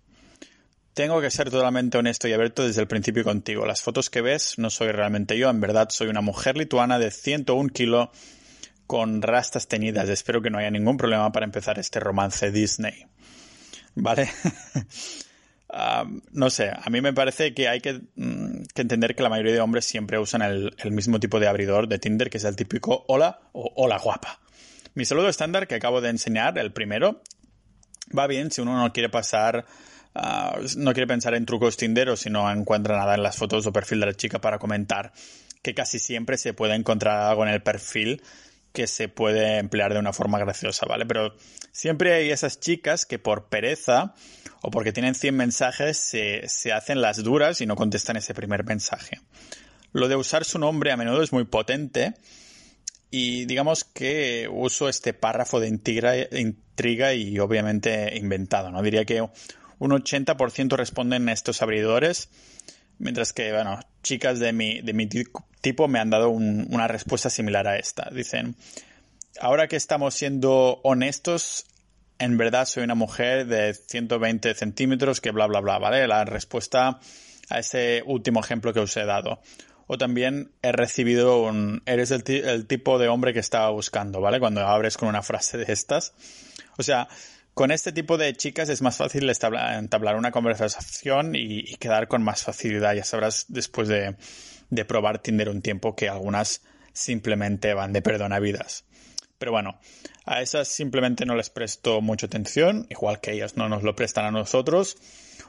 Tengo 0.94 1.20
que 1.20 1.33
ser 1.33 1.50
totalmente 1.50 1.98
honesto 1.98 2.29
y 2.29 2.33
abierto 2.33 2.64
desde 2.64 2.81
el 2.81 2.87
principio 2.87 3.24
contigo. 3.24 3.66
Las 3.66 3.83
fotos 3.83 4.09
que 4.09 4.22
ves 4.22 4.57
no 4.57 4.70
soy 4.70 4.92
realmente 4.92 5.37
yo, 5.37 5.50
en 5.50 5.61
verdad 5.61 5.88
soy 5.90 6.07
una 6.07 6.20
mujer 6.20 6.57
lituana 6.57 7.00
de 7.00 7.11
101 7.11 7.70
kilos 7.70 8.11
con 8.87 9.22
rastas 9.22 9.68
teñidas. 9.68 10.09
Espero 10.09 10.42
que 10.42 10.51
no 10.51 10.59
haya 10.59 10.70
ningún 10.70 10.96
problema 10.96 11.33
para 11.33 11.46
empezar 11.46 11.79
este 11.79 12.01
romance 12.01 12.51
Disney. 12.51 13.07
¿Vale? 13.94 14.29
no 16.33 16.51
sé, 16.51 16.70
a 16.70 16.88
mí 16.90 17.01
me 17.01 17.12
parece 17.12 17.53
que 17.55 17.68
hay 17.68 17.81
mm, 17.81 18.62
que, 18.75 18.83
entender 18.83 19.14
que 19.14 19.22
la 19.22 19.29
mayoría 19.29 19.53
de 19.53 19.61
hombres 19.61 19.85
siempre 19.85 20.18
usan 20.18 20.42
el, 20.42 20.92
mismo 20.92 21.18
tipo 21.20 21.40
de 21.40 21.49
abridor 21.49 21.88
de 21.88 21.99
Tinder, 21.99 22.31
que 22.31 22.38
es 22.38 22.44
el 22.44 22.57
típico 22.57 23.05
hola 23.09 23.40
o 23.53 23.72
hola 23.77 23.99
guapa. 23.99 24.40
Mi 24.94 25.05
saludo 25.05 25.29
estándar 25.29 25.66
que 25.66 25.75
acabo 25.75 26.01
de 26.01 26.11
enseñar, 26.11 26.59
el 26.59 26.72
primero, 26.72 27.20
va 28.16 28.27
bien 28.27 28.51
si 28.51 28.61
uno 28.61 28.79
no 28.79 28.92
quiere 28.92 29.11
pasar, 29.11 29.66
ah, 30.14 30.59
no 30.77 30.92
quiere 30.92 31.07
pensar 31.07 31.35
en 31.35 31.44
trucos 31.44 31.77
Tinder 31.77 32.09
o 32.11 32.16
si 32.16 32.31
no 32.31 32.51
encuentra 32.51 32.96
nada 32.96 33.14
en 33.14 33.22
las 33.22 33.37
fotos 33.37 33.66
o 33.66 33.72
perfil 33.72 34.01
de 34.01 34.07
la 34.07 34.14
chica 34.14 34.40
para 34.40 34.59
comentar, 34.59 35.12
que 35.62 35.75
casi 35.75 35.99
siempre 35.99 36.38
se 36.38 36.55
puede 36.55 36.75
encontrar 36.75 37.20
algo 37.20 37.44
en 37.44 37.53
el 37.53 37.62
perfil 37.62 38.22
que 38.76 38.86
se 38.86 39.08
puede 39.08 39.56
emplear 39.56 39.94
de 39.94 39.98
una 39.98 40.12
forma 40.12 40.38
graciosa, 40.38 40.84
¿vale? 40.84 41.06
Pero 41.06 41.34
siempre 41.72 42.12
hay 42.12 42.30
esas 42.30 42.60
chicas 42.60 43.06
que 43.06 43.18
por 43.18 43.48
pereza 43.48 44.12
o 44.60 44.70
porque 44.70 44.92
tienen 44.92 45.14
100 45.14 45.34
mensajes 45.34 45.96
se, 45.96 46.46
se 46.46 46.74
hacen 46.74 47.00
las 47.00 47.24
duras 47.24 47.62
y 47.62 47.66
no 47.66 47.74
contestan 47.74 48.18
ese 48.18 48.34
primer 48.34 48.64
mensaje. 48.64 49.18
Lo 49.92 50.08
de 50.08 50.16
usar 50.16 50.44
su 50.44 50.58
nombre 50.58 50.92
a 50.92 50.98
menudo 50.98 51.22
es 51.22 51.32
muy 51.32 51.44
potente 51.44 52.16
y 53.10 53.46
digamos 53.46 53.84
que 53.84 54.46
uso 54.52 54.90
este 54.90 55.14
párrafo 55.14 55.58
de 55.58 55.68
intriga, 55.68 57.14
y 57.14 57.38
obviamente 57.38 58.14
inventado, 58.18 58.70
¿no? 58.70 58.82
Diría 58.82 59.06
que 59.06 59.22
un 59.22 59.90
80% 59.90 60.76
responden 60.76 61.30
a 61.30 61.32
estos 61.32 61.62
abridores, 61.62 62.28
mientras 62.98 63.32
que, 63.32 63.52
bueno, 63.52 63.78
chicas 64.02 64.38
de 64.38 64.52
mi, 64.52 64.80
de 64.80 64.92
mi 64.92 65.09
tipo 65.61 65.88
me 65.88 65.98
han 65.98 66.11
dado 66.11 66.30
una 66.30 66.88
respuesta 66.88 67.30
similar 67.30 67.66
a 67.66 67.76
esta. 67.76 68.11
Dicen, 68.12 68.56
ahora 69.40 69.68
que 69.68 69.76
estamos 69.76 70.14
siendo 70.14 70.80
honestos, 70.82 71.66
en 72.18 72.37
verdad 72.37 72.66
soy 72.66 72.85
una 72.85 72.94
mujer 72.94 73.46
de 73.46 73.74
120 73.74 74.54
centímetros 74.54 75.20
que 75.20 75.30
bla, 75.30 75.46
bla, 75.46 75.61
bla, 75.61 75.78
¿vale? 75.78 76.06
La 76.06 76.24
respuesta 76.24 77.00
a 77.48 77.59
ese 77.59 78.02
último 78.06 78.40
ejemplo 78.40 78.72
que 78.72 78.80
os 78.80 78.96
he 78.96 79.04
dado 79.04 79.40
o 79.87 79.98
también 79.98 80.50
he 80.62 80.72
recibido 80.72 81.42
un... 81.42 81.82
Eres 81.87 82.11
el, 82.11 82.24
tipo 82.66 82.98
de 82.98 83.09
hombre 83.09 83.32
que 83.32 83.38
estaba 83.38 83.70
buscando, 83.70 84.20
¿vale? 84.20 84.40
Cuando 84.40 84.66
abres 84.66 84.96
con 84.96 85.09
una 85.09 85.22
frase 85.22 85.59
de 85.59 85.72
estas. 85.72 86.12
O 86.76 86.82
sea, 86.82 87.09
con 87.56 87.70
este 87.70 87.90
tipo 87.90 88.18
de 88.18 88.34
chicas 88.34 88.68
es 88.68 88.82
más 88.82 88.98
fácil 88.98 89.26
entablar 89.30 90.16
una 90.16 90.30
conversación 90.30 91.34
y, 91.34 91.74
quedar 91.76 92.06
con 92.06 92.22
más 92.22 92.42
facilidad. 92.42 92.92
Ya 92.92 93.02
sabrás 93.02 93.46
después 93.48 93.88
de, 93.88 94.14
probar 94.86 95.22
Tinder 95.22 95.48
un 95.48 95.62
tiempo 95.62 95.96
que 95.96 96.10
algunas 96.10 96.60
simplemente 96.92 97.72
van 97.72 97.94
de 97.94 98.02
perdonavidas. 98.02 98.84
Pero 99.38 99.52
bueno, 99.52 99.80
a 100.26 100.42
esas 100.42 100.68
simplemente 100.68 101.24
no 101.24 101.34
les 101.34 101.48
presto 101.48 102.02
mucha 102.02 102.26
atención, 102.26 102.86
igual 102.90 103.22
que 103.22 103.32
ellas 103.32 103.56
no 103.56 103.70
nos 103.70 103.82
lo 103.82 103.96
prestan 103.96 104.26
a 104.26 104.30
nosotros 104.30 104.98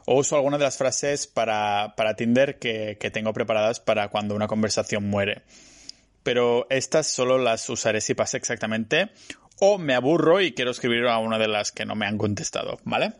o 0.05 0.15
uso 0.15 0.37
algunas 0.37 0.59
de 0.59 0.65
las 0.65 0.77
frases 0.77 1.27
para, 1.27 1.93
Tinder 2.15 2.57
que, 2.57 2.95
tengo 3.11 3.33
preparadas 3.33 3.81
para 3.81 4.07
cuando 4.07 4.33
una 4.33 4.47
conversación 4.47 5.09
muere. 5.09 5.41
Pero 6.23 6.67
estas 6.69 7.05
solo 7.07 7.37
las 7.37 7.69
usaré 7.69 7.99
si 7.99 8.13
pasa 8.13 8.37
exactamente 8.37 9.09
o 9.59 9.77
me 9.77 9.93
aburro 9.93 10.41
y 10.41 10.53
quiero 10.53 10.71
escribir 10.71 11.05
a 11.07 11.17
una 11.19 11.37
de 11.37 11.47
las 11.47 11.71
que 11.71 11.85
no 11.85 11.95
me 11.95 12.05
han 12.05 12.17
contestado, 12.17 12.79
¿vale? 12.83 13.13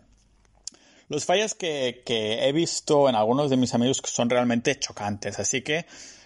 Los 1.10 1.26
fallos 1.26 1.56
que, 1.56 2.04
que 2.06 2.48
he 2.48 2.52
visto 2.52 3.08
en 3.08 3.16
algunos 3.16 3.50
de 3.50 3.58
mis 3.58 3.74
amigos 3.74 4.02
son 4.06 4.30
realmente 4.30 4.78
chocantes, 4.78 5.40
así 5.40 5.62
que 5.62 5.86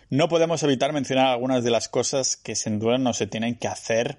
no 0.10 0.28
podemos 0.28 0.62
evitar 0.64 0.92
mencionar 0.92 1.28
algunas 1.28 1.64
de 1.64 1.72
las 1.72 1.88
cosas 1.88 2.36
que 2.36 2.56
sin 2.56 2.80
duda 2.80 2.98
no 2.98 3.14
se 3.14 3.28
tienen 3.28 3.56
que 3.56 3.70
hacer 3.70 4.18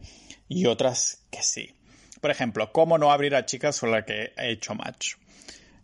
y 0.48 0.66
otras 0.66 1.24
que 1.30 1.42
sí. 1.42 1.74
Por 2.22 2.30
ejemplo, 2.30 2.72
cómo 2.72 2.98
no 2.98 3.12
abrir 3.12 3.34
a 3.34 3.44
chicas 3.46 3.80
con 3.80 3.90
las 3.90 4.04
que 4.04 4.32
he 4.36 4.52
hecho 4.52 4.74
match. 4.74 5.16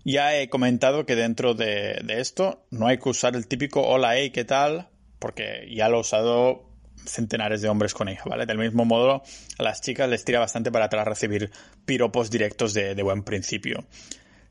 Ya 0.05 0.35
he 0.35 0.49
comentado 0.49 1.05
que 1.05 1.17
dentro 1.17 1.53
de, 1.53 2.03
esto 2.09 2.65
no 2.71 2.87
hay 2.87 2.99
que 2.99 3.09
usar 3.09 3.37
el 3.37 3.49
típico 3.49 3.83
hola, 3.83 4.17
hey, 4.17 4.31
¿qué 4.31 4.45
tal? 4.45 4.89
Porque 5.19 5.69
ya 5.71 5.89
lo 5.89 5.99
he 5.99 6.01
usado 6.01 6.68
centenares 7.05 7.63
de 7.63 7.69
hombres 7.69 7.95
con 7.95 8.09
ella, 8.09 8.23
¿vale? 8.27 8.47
Del 8.47 8.59
mismo 8.59 8.85
modo, 8.85 9.23
a 9.59 9.63
las 9.63 9.81
chicas 9.81 10.09
les 10.09 10.25
tira 10.25 10.41
bastante 10.41 10.71
para 10.71 10.87
atrás 10.87 11.07
recibir 11.07 11.51
piropos 11.85 12.31
directos 12.31 12.75
de, 12.75 13.03
buen 13.03 13.23
principio. 13.23 13.85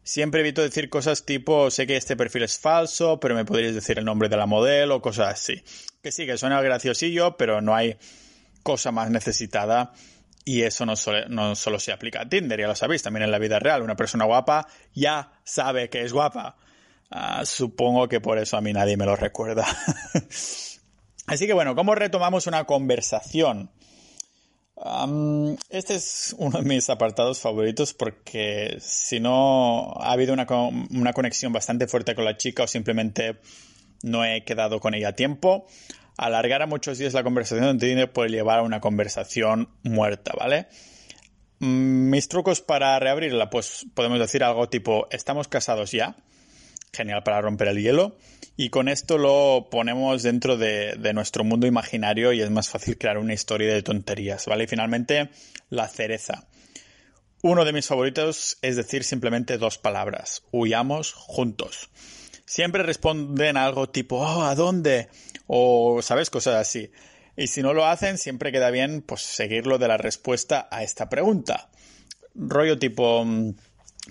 Siempre 0.04 0.42
evito 0.42 0.62
decir 0.62 0.90
cosas 0.90 1.26
tipo, 1.26 1.70
sé 1.70 1.86
que 1.86 1.98
este 1.98 2.16
perfil 2.16 2.44
es 2.44 2.58
falso, 2.58 3.20
pero 3.20 3.36
me 3.36 3.46
podrías 3.46 3.76
decir 3.76 4.00
el 4.00 4.06
nombre 4.06 4.30
de 4.30 4.38
la 4.38 4.46
modelo 4.46 4.96
o 4.96 5.02
cosas 5.02 5.34
así. 5.34 5.64
Que 6.02 6.12
sí, 6.12 6.26
que 6.26 6.38
suena 6.38 6.62
graciosillo, 6.62 7.36
pero 7.36 7.62
no 7.62 7.76
hay 7.76 7.98
cosa 8.64 8.92
más 8.92 9.10
necesitada 9.10 9.94
y 10.48 10.64
eso 10.64 10.86
no, 10.86 10.94
no, 11.28 11.56
solo 11.56 11.78
se 11.78 11.92
aplica 11.92 12.22
a 12.22 12.30
Tinder, 12.30 12.58
ya 12.58 12.68
lo 12.68 12.76
sabéis, 12.76 13.04
también 13.04 13.24
en 13.24 13.32
la 13.32 13.38
vida 13.38 13.60
real. 13.60 13.82
Una 13.82 13.98
persona 13.98 14.24
guapa 14.24 14.66
ya 14.94 15.34
sabe 15.44 15.90
que 15.90 16.04
es 16.04 16.14
guapa. 16.14 16.56
Ah, 17.12 17.44
supongo 17.46 18.08
que 18.08 18.22
por 18.22 18.38
eso 18.38 18.56
a 18.56 18.62
mí 18.62 18.72
nadie 18.72 18.96
me 18.96 19.06
lo 19.06 19.18
recuerda. 19.18 19.66
Así 21.28 21.46
que 21.46 21.54
bueno, 21.54 21.76
¿cómo 21.76 21.94
retomamos 21.94 22.48
una 22.48 22.64
conversación? 22.66 23.70
este 25.70 25.96
es 25.96 26.36
uno 26.38 26.60
de 26.60 26.64
mis 26.64 26.88
apartados 26.92 27.40
favoritos 27.40 27.96
porque 27.96 28.78
si 28.80 29.20
no 29.20 29.96
ha 30.00 30.12
habido 30.12 30.34
una, 30.34 30.46
una 30.92 31.14
conexión 31.14 31.52
bastante 31.52 31.88
fuerte 31.88 32.14
con 32.14 32.26
la 32.26 32.38
chica 32.38 32.64
o 32.64 32.68
simplemente 32.68 33.38
no 34.04 34.24
he 34.24 34.44
quedado 34.44 34.80
con 34.80 34.94
ella 34.94 35.10
a 35.10 35.14
tiempo, 35.14 35.66
alargar 36.16 36.62
a 36.62 36.68
muchos 36.68 37.00
días 37.00 37.14
la 37.14 37.24
conversación 37.24 37.80
Tinder 37.80 38.12
puede 38.12 38.30
llevar 38.30 38.60
a 38.60 38.64
una 38.64 38.80
conversación 38.80 39.70
muerta, 39.84 40.34
¿vale? 40.38 40.68
Mm, 41.60 42.10
mis 42.12 42.28
trucos 42.28 42.62
para 42.62 43.00
reabrirla, 43.00 43.50
pues 43.50 43.88
podemos 43.96 44.20
decir 44.20 44.44
algo 44.44 44.70
tipo, 44.70 45.08
estamos 45.10 45.48
casados 45.48 45.92
ya, 45.92 46.16
genial 46.94 47.24
para 47.24 47.42
romper 47.42 47.70
el 47.70 47.82
hielo, 47.82 48.18
y 48.56 48.70
con 48.70 48.90
esto 48.90 49.18
lo 49.18 49.68
ponemos 49.70 50.24
dentro 50.24 50.58
de, 50.58 50.98
nuestro 51.14 51.44
mundo 51.44 51.68
imaginario 51.68 52.34
y 52.34 52.42
es 52.42 52.50
más 52.50 52.70
fácil 52.70 52.98
crear 52.98 53.18
una 53.18 53.34
historia 53.34 53.74
de 53.74 53.84
tonterías, 53.84 54.46
¿vale? 54.46 54.64
Y 54.64 54.68
finalmente, 54.68 55.30
la 55.70 55.88
cereza. 55.88 56.48
Uno 57.44 57.66
de 57.66 57.74
mis 57.74 57.86
favoritos 57.86 58.58
es 58.62 58.76
decir 58.76 59.04
simplemente 59.04 59.58
dos 59.58 59.78
palabras, 59.78 60.44
huyamos 60.52 61.14
juntos. 61.14 61.90
Siempre 62.46 62.82
responden 62.82 63.58
algo 63.58 63.90
tipo, 63.90 64.18
oh, 64.18 64.44
¿a 64.44 64.56
dónde? 64.56 65.10
o, 65.48 66.02
¿sabes? 66.02 66.30
Cosas 66.30 66.56
así. 66.56 66.92
Y 67.36 67.48
si 67.48 67.62
no 67.62 67.74
lo 67.74 67.86
hacen, 67.86 68.18
siempre 68.18 68.52
queda 68.52 68.70
bien, 68.70 69.02
pues, 69.02 69.22
seguirlo 69.22 69.78
de 69.78 69.88
la 69.88 69.98
respuesta 69.98 70.68
a 70.70 70.84
esta 70.84 71.10
pregunta. 71.10 71.70
Rollo 72.36 72.78
tipo, 72.78 73.24
mm, 73.26 73.56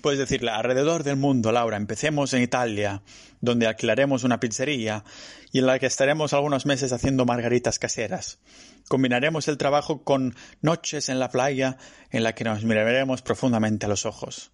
puedes 0.01 0.19
decirle, 0.19 0.51
alrededor 0.51 1.03
del 1.03 1.17
mundo, 1.17 1.51
Laura, 1.51 1.77
empecemos 1.77 2.33
en 2.33 2.41
Italia, 2.41 3.01
donde 3.41 3.67
alquilaremos 3.67 4.23
una 4.23 4.39
pizzería 4.39 5.03
y 5.51 5.59
en 5.59 5.65
la 5.65 5.79
que 5.79 5.85
estaremos 5.85 6.33
algunos 6.33 6.65
meses 6.65 6.91
haciendo 6.93 7.25
margaritas 7.25 7.79
caseras. 7.79 8.39
Combinaremos 8.87 9.47
el 9.47 9.57
trabajo 9.57 10.03
con 10.03 10.35
noches 10.61 11.09
en 11.09 11.19
la 11.19 11.29
playa 11.29 11.77
en 12.11 12.23
la 12.23 12.33
que 12.33 12.43
nos 12.43 12.63
miraremos 12.63 13.21
profundamente 13.21 13.85
a 13.85 13.89
los 13.89 14.05
ojos. 14.05 14.51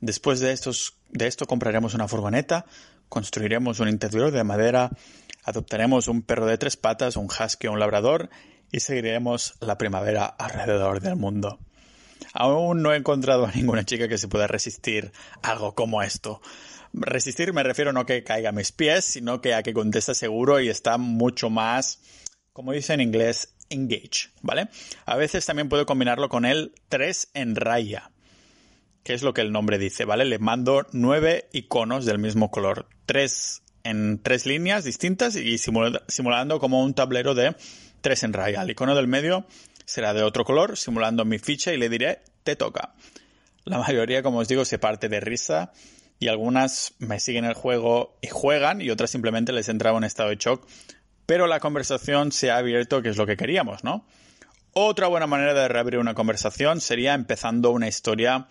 Después 0.00 0.40
de, 0.40 0.52
estos, 0.52 0.94
de 1.10 1.26
esto 1.26 1.46
compraremos 1.46 1.94
una 1.94 2.08
furgoneta, 2.08 2.66
construiremos 3.08 3.80
un 3.80 3.88
interior 3.88 4.30
de 4.30 4.44
madera 4.44 4.90
Adoptaremos 5.46 6.08
un 6.08 6.22
perro 6.22 6.44
de 6.46 6.58
tres 6.58 6.76
patas, 6.76 7.16
un 7.16 7.26
husky 7.26 7.68
o 7.68 7.72
un 7.72 7.78
labrador 7.78 8.28
y 8.72 8.80
seguiremos 8.80 9.54
la 9.60 9.78
primavera 9.78 10.26
alrededor 10.26 11.00
del 11.00 11.14
mundo. 11.14 11.60
Aún 12.32 12.82
no 12.82 12.92
he 12.92 12.96
encontrado 12.96 13.46
a 13.46 13.52
ninguna 13.52 13.84
chica 13.84 14.08
que 14.08 14.18
se 14.18 14.28
pueda 14.28 14.46
resistir 14.46 15.12
algo 15.42 15.74
como 15.74 16.02
esto. 16.02 16.40
Resistir 16.92 17.52
me 17.52 17.62
refiero 17.62 17.92
no 17.92 18.06
que 18.06 18.24
caiga 18.24 18.50
a 18.50 18.52
mis 18.52 18.72
pies, 18.72 19.04
sino 19.04 19.40
que 19.40 19.54
a 19.54 19.62
que 19.62 19.74
conteste 19.74 20.14
seguro 20.14 20.60
y 20.60 20.68
está 20.68 20.98
mucho 20.98 21.50
más, 21.50 22.00
como 22.52 22.72
dice 22.72 22.94
en 22.94 23.00
inglés, 23.00 23.54
engage, 23.68 24.30
¿vale? 24.42 24.68
A 25.04 25.16
veces 25.16 25.44
también 25.44 25.68
puedo 25.68 25.86
combinarlo 25.86 26.28
con 26.28 26.44
el 26.44 26.72
3 26.88 27.30
en 27.34 27.56
raya, 27.56 28.10
que 29.02 29.14
es 29.14 29.22
lo 29.22 29.34
que 29.34 29.40
el 29.40 29.52
nombre 29.52 29.78
dice, 29.78 30.04
¿vale? 30.04 30.24
Le 30.24 30.38
mando 30.38 30.86
nueve 30.92 31.48
iconos 31.52 32.06
del 32.06 32.18
mismo 32.18 32.50
color. 32.50 32.86
Tres 33.04 33.62
en 33.84 34.20
tres 34.20 34.46
líneas 34.46 34.82
distintas 34.84 35.36
y 35.36 35.58
simulando 35.58 36.58
como 36.58 36.82
un 36.82 36.94
tablero 36.94 37.34
de 37.34 37.54
tres 38.00 38.24
en 38.24 38.32
raya. 38.32 38.62
El 38.62 38.70
icono 38.70 38.96
del 38.96 39.06
medio 39.06 39.46
será 39.86 40.12
de 40.12 40.22
otro 40.22 40.44
color, 40.44 40.76
simulando 40.76 41.24
mi 41.24 41.38
ficha 41.38 41.72
y 41.72 41.78
le 41.78 41.88
diré 41.88 42.20
te 42.44 42.56
toca. 42.56 42.94
La 43.64 43.78
mayoría, 43.78 44.22
como 44.22 44.38
os 44.38 44.48
digo, 44.48 44.64
se 44.64 44.78
parte 44.78 45.08
de 45.08 45.20
risa 45.20 45.72
y 46.18 46.28
algunas 46.28 46.94
me 46.98 47.18
siguen 47.18 47.44
el 47.44 47.54
juego 47.54 48.16
y 48.22 48.28
juegan 48.28 48.80
y 48.80 48.90
otras 48.90 49.10
simplemente 49.10 49.52
les 49.52 49.68
entraba 49.68 49.96
un 49.96 50.04
estado 50.04 50.28
de 50.30 50.36
shock, 50.36 50.66
pero 51.26 51.46
la 51.46 51.60
conversación 51.60 52.30
se 52.30 52.50
ha 52.50 52.58
abierto, 52.58 53.02
que 53.02 53.08
es 53.08 53.16
lo 53.16 53.26
que 53.26 53.36
queríamos, 53.36 53.82
¿no? 53.82 54.06
Otra 54.72 55.08
buena 55.08 55.26
manera 55.26 55.54
de 55.54 55.68
reabrir 55.68 55.98
una 55.98 56.14
conversación 56.14 56.80
sería 56.80 57.14
empezando 57.14 57.70
una 57.70 57.88
historia 57.88 58.46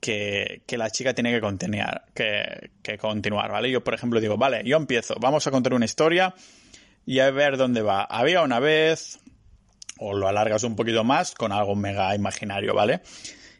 que, 0.00 0.62
la 0.68 0.90
chica 0.90 1.14
tiene 1.14 1.32
que, 1.32 1.40
contener, 1.40 2.02
que, 2.14 2.70
que, 2.82 2.98
continuar, 2.98 3.52
¿vale? 3.52 3.70
Yo, 3.70 3.84
por 3.84 3.94
ejemplo, 3.94 4.20
digo, 4.20 4.36
vale, 4.38 4.62
yo 4.64 4.76
empiezo, 4.76 5.14
vamos 5.20 5.46
a 5.46 5.50
contar 5.50 5.74
una 5.74 5.84
historia 5.84 6.34
y 7.06 7.20
a 7.20 7.30
ver 7.30 7.56
dónde 7.56 7.82
va. 7.82 8.04
Había 8.04 8.42
una 8.42 8.58
vez, 8.58 9.20
o 10.00 10.14
lo 10.14 10.28
alargas 10.28 10.64
un 10.64 10.76
poquito 10.76 11.04
más 11.04 11.32
con 11.34 11.52
algo 11.52 11.76
mega 11.76 12.14
imaginario, 12.14 12.74
¿vale? 12.74 13.02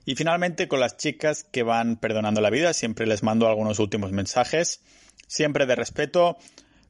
Y 0.06 0.16
finalmente 0.16 0.66
con 0.66 0.80
las 0.80 0.96
chicas 0.96 1.44
que 1.44 1.62
van 1.62 1.96
perdonando 1.96 2.40
la 2.40 2.50
vida, 2.50 2.72
siempre 2.72 3.06
les 3.06 3.22
mando 3.22 3.46
algunos 3.46 3.78
últimos 3.78 4.10
mensajes, 4.10 4.80
siempre 5.26 5.66
de 5.66 5.76
respeto, 5.76 6.38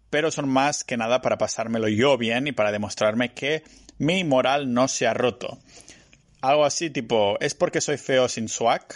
pero 0.09 0.31
son 0.31 0.49
más 0.49 0.85
que 0.85 0.97
nada 0.97 1.21
para 1.21 1.37
pasármelo 1.37 1.89
yo 1.89 2.17
bien 2.17 2.47
y 2.47 2.53
para 2.53 2.73
demostrarme 2.73 3.35
que 3.35 3.65
mi 3.99 4.25
moral 4.25 4.73
no 4.73 4.89
se 4.89 5.07
ha 5.07 5.15
roto. 5.15 5.59
Algo 6.41 6.65
así 6.65 6.89
tipo, 6.89 7.37
¿es 7.41 7.55
porque 7.55 7.81
soy 7.81 7.99
feo 7.99 8.29
sin 8.29 8.49
swag? 8.49 8.87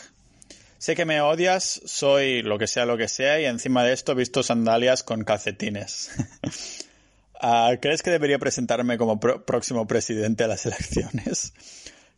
Sé 0.78 0.94
que 0.94 1.04
me 1.04 1.20
odias, 1.20 1.80
soy 1.84 2.42
lo 2.42 2.58
que 2.58 2.66
sea 2.66 2.86
lo 2.86 2.96
que 2.96 3.08
sea 3.08 3.40
y 3.40 3.46
encima 3.46 3.82
de 3.82 3.92
esto 3.92 4.12
he 4.12 4.16
visto 4.16 4.42
sandalias 4.42 5.02
con 5.02 5.24
calcetines. 5.24 6.10
Ah, 7.40 7.72
¿Crees 7.80 8.02
que 8.02 8.10
debería 8.10 8.38
presentarme 8.38 8.98
como 8.98 9.20
próximo 9.20 9.86
presidente 9.86 10.44
a 10.44 10.48
las 10.48 10.66
elecciones? 10.66 11.52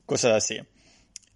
Cosas 0.04 0.32
así. 0.32 0.60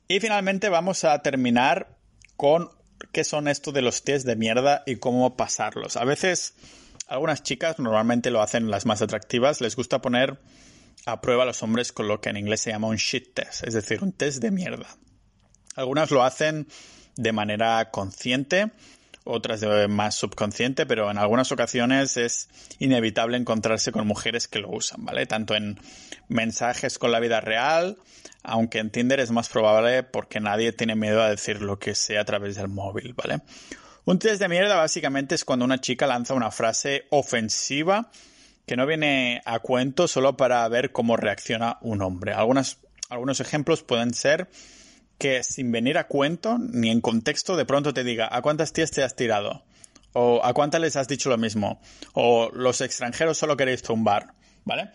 Y 0.09 0.21
finalmente 0.21 0.69
vamos 0.69 1.05
a 1.05 1.21
terminar 1.23 1.97
con 2.37 2.71
qué 3.13 3.25
son 3.25 3.49
esto 3.49 3.73
de 3.73 3.83
los 3.83 4.03
test 4.03 4.27
de 4.27 4.37
mierda 4.37 4.83
y 4.87 4.97
cómo 4.97 5.37
pasarlos. 5.37 5.97
A 5.97 6.05
veces 6.05 6.55
algunas 7.11 7.43
chicas, 7.43 7.79
normalmente 7.79 8.31
lo 8.31 8.41
hacen 8.41 8.71
las 8.71 8.87
más 8.87 9.03
atractivas, 9.03 9.61
les 9.61 9.75
gusta 9.75 10.01
poner 10.01 10.39
a 11.07 11.21
prueba 11.21 11.43
a 11.43 11.47
los 11.47 11.63
hombres 11.63 11.93
con 11.93 12.07
lo 12.07 12.21
que 12.21 12.31
en 12.31 12.37
inglés 12.37 12.61
se 12.61 12.71
llama 12.71 12.87
un 12.87 12.97
shit 12.97 13.35
test, 13.35 13.67
es 13.67 13.75
decir, 13.75 14.03
un 14.03 14.13
test 14.13 14.41
de 14.41 14.53
mierda. 14.53 14.87
Algunas 15.75 16.13
lo 16.13 16.23
hacen 16.23 16.69
de 17.17 17.33
manera 17.33 17.91
consciente, 17.91 18.71
otras 19.31 19.61
de 19.61 19.89
más 19.89 20.15
subconsciente, 20.15 20.87
pero 20.87 21.11
en 21.11 21.19
algunas 21.19 21.53
ocasiones 21.53 22.17
es 22.17 22.49
inevitable 22.79 23.37
encontrarse 23.37 23.93
con 23.93 24.07
mujeres 24.07 24.49
que 24.49 24.59
lo 24.59 24.71
usan, 24.71 25.05
¿vale? 25.05 25.27
Tanto 25.27 25.55
en 25.55 25.79
mensajes 26.29 26.99
con 26.99 27.13
la 27.13 27.21
vida 27.21 27.41
real, 27.41 27.97
aunque 28.43 28.79
en 28.79 28.91
Tinder 28.91 29.21
es 29.21 29.31
más 29.31 29.49
probable 29.49 30.03
porque 30.03 30.41
nadie 30.41 30.73
tiene 30.73 30.97
miedo 30.97 31.23
a 31.23 31.31
decir 31.31 31.63
lo 31.63 31.79
que 31.79 31.95
sea 31.95 32.23
a 32.23 32.25
través 32.25 32.57
del 32.57 32.69
móvil, 32.69 33.15
¿vale? 33.15 33.41
Un 34.05 34.19
test 34.19 34.41
de 34.41 34.49
mierda 34.49 34.77
básicamente 34.77 35.35
es 35.35 35.45
cuando 35.45 35.65
una 35.65 35.81
chica 35.81 36.07
lanza 36.07 36.35
una 36.35 36.51
frase 36.51 37.07
ofensiva 37.11 38.11
que 38.67 38.77
no 38.77 38.87
viene 38.87 39.43
a 39.45 39.59
cuento 39.61 40.09
solo 40.09 40.37
para 40.37 40.67
ver 40.69 40.93
cómo 40.93 41.17
reacciona 41.17 41.79
un 41.81 42.03
hombre. 42.03 42.33
algunos 42.33 43.41
ejemplos 43.41 43.83
pueden 43.83 44.15
ser 44.15 44.49
que 45.21 45.45
sin 45.45 45.71
venir 45.71 45.99
a 45.99 46.09
cuento 46.09 46.59
ni 46.59 46.91
en 46.91 47.03
contexto 47.03 47.55
de 47.55 47.67
pronto 47.67 47.93
te 47.93 48.03
diga 48.03 48.29
¿a 48.33 48.41
cuántas 48.41 48.73
tías 48.73 48.91
te 48.91 49.05
has 49.05 49.15
tirado? 49.15 49.63
o 50.15 50.41
¿a 50.43 50.53
cuántas 50.55 50.81
les 50.81 50.97
has 50.97 51.07
dicho 51.07 51.29
lo 51.29 51.37
mismo? 51.37 51.81
o 52.15 52.51
los 52.53 52.81
extranjeros 52.81 53.39
solo 53.39 53.57
queréis 53.57 53.83
tumbar, 53.83 54.35
¿vale? 54.65 54.91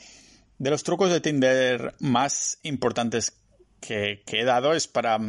De 0.58 0.70
los 0.72 0.84
trucos 0.84 1.12
de 1.12 1.22
Tinder 1.22 1.94
más 2.00 2.60
importantes 2.64 3.34
que, 3.80 4.24
he 4.26 4.44
dado 4.44 4.74
es 4.74 4.88
para 4.88 5.20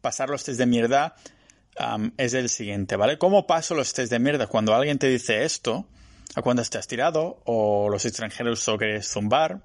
pasar 0.00 0.28
los 0.28 0.42
test 0.44 0.58
de 0.58 0.66
mierda 0.66 1.14
es 2.16 2.34
el 2.34 2.48
siguiente, 2.48 2.96
¿vale? 2.96 3.18
¿Cómo 3.18 3.46
paso 3.46 3.74
los 3.74 3.92
test 3.92 4.10
de 4.10 4.18
mierda? 4.18 4.48
Cuando 4.48 4.74
alguien 4.74 4.98
te 4.98 5.08
dice 5.08 5.44
esto, 5.44 5.86
¿a 6.34 6.42
cuántas 6.42 6.68
te 6.68 6.78
has 6.78 6.88
tirado? 6.88 7.40
o 7.44 7.88
los 7.88 8.04
extranjeros 8.04 8.60
solo 8.60 8.78
queréis 8.78 9.08
zumbar 9.08 9.62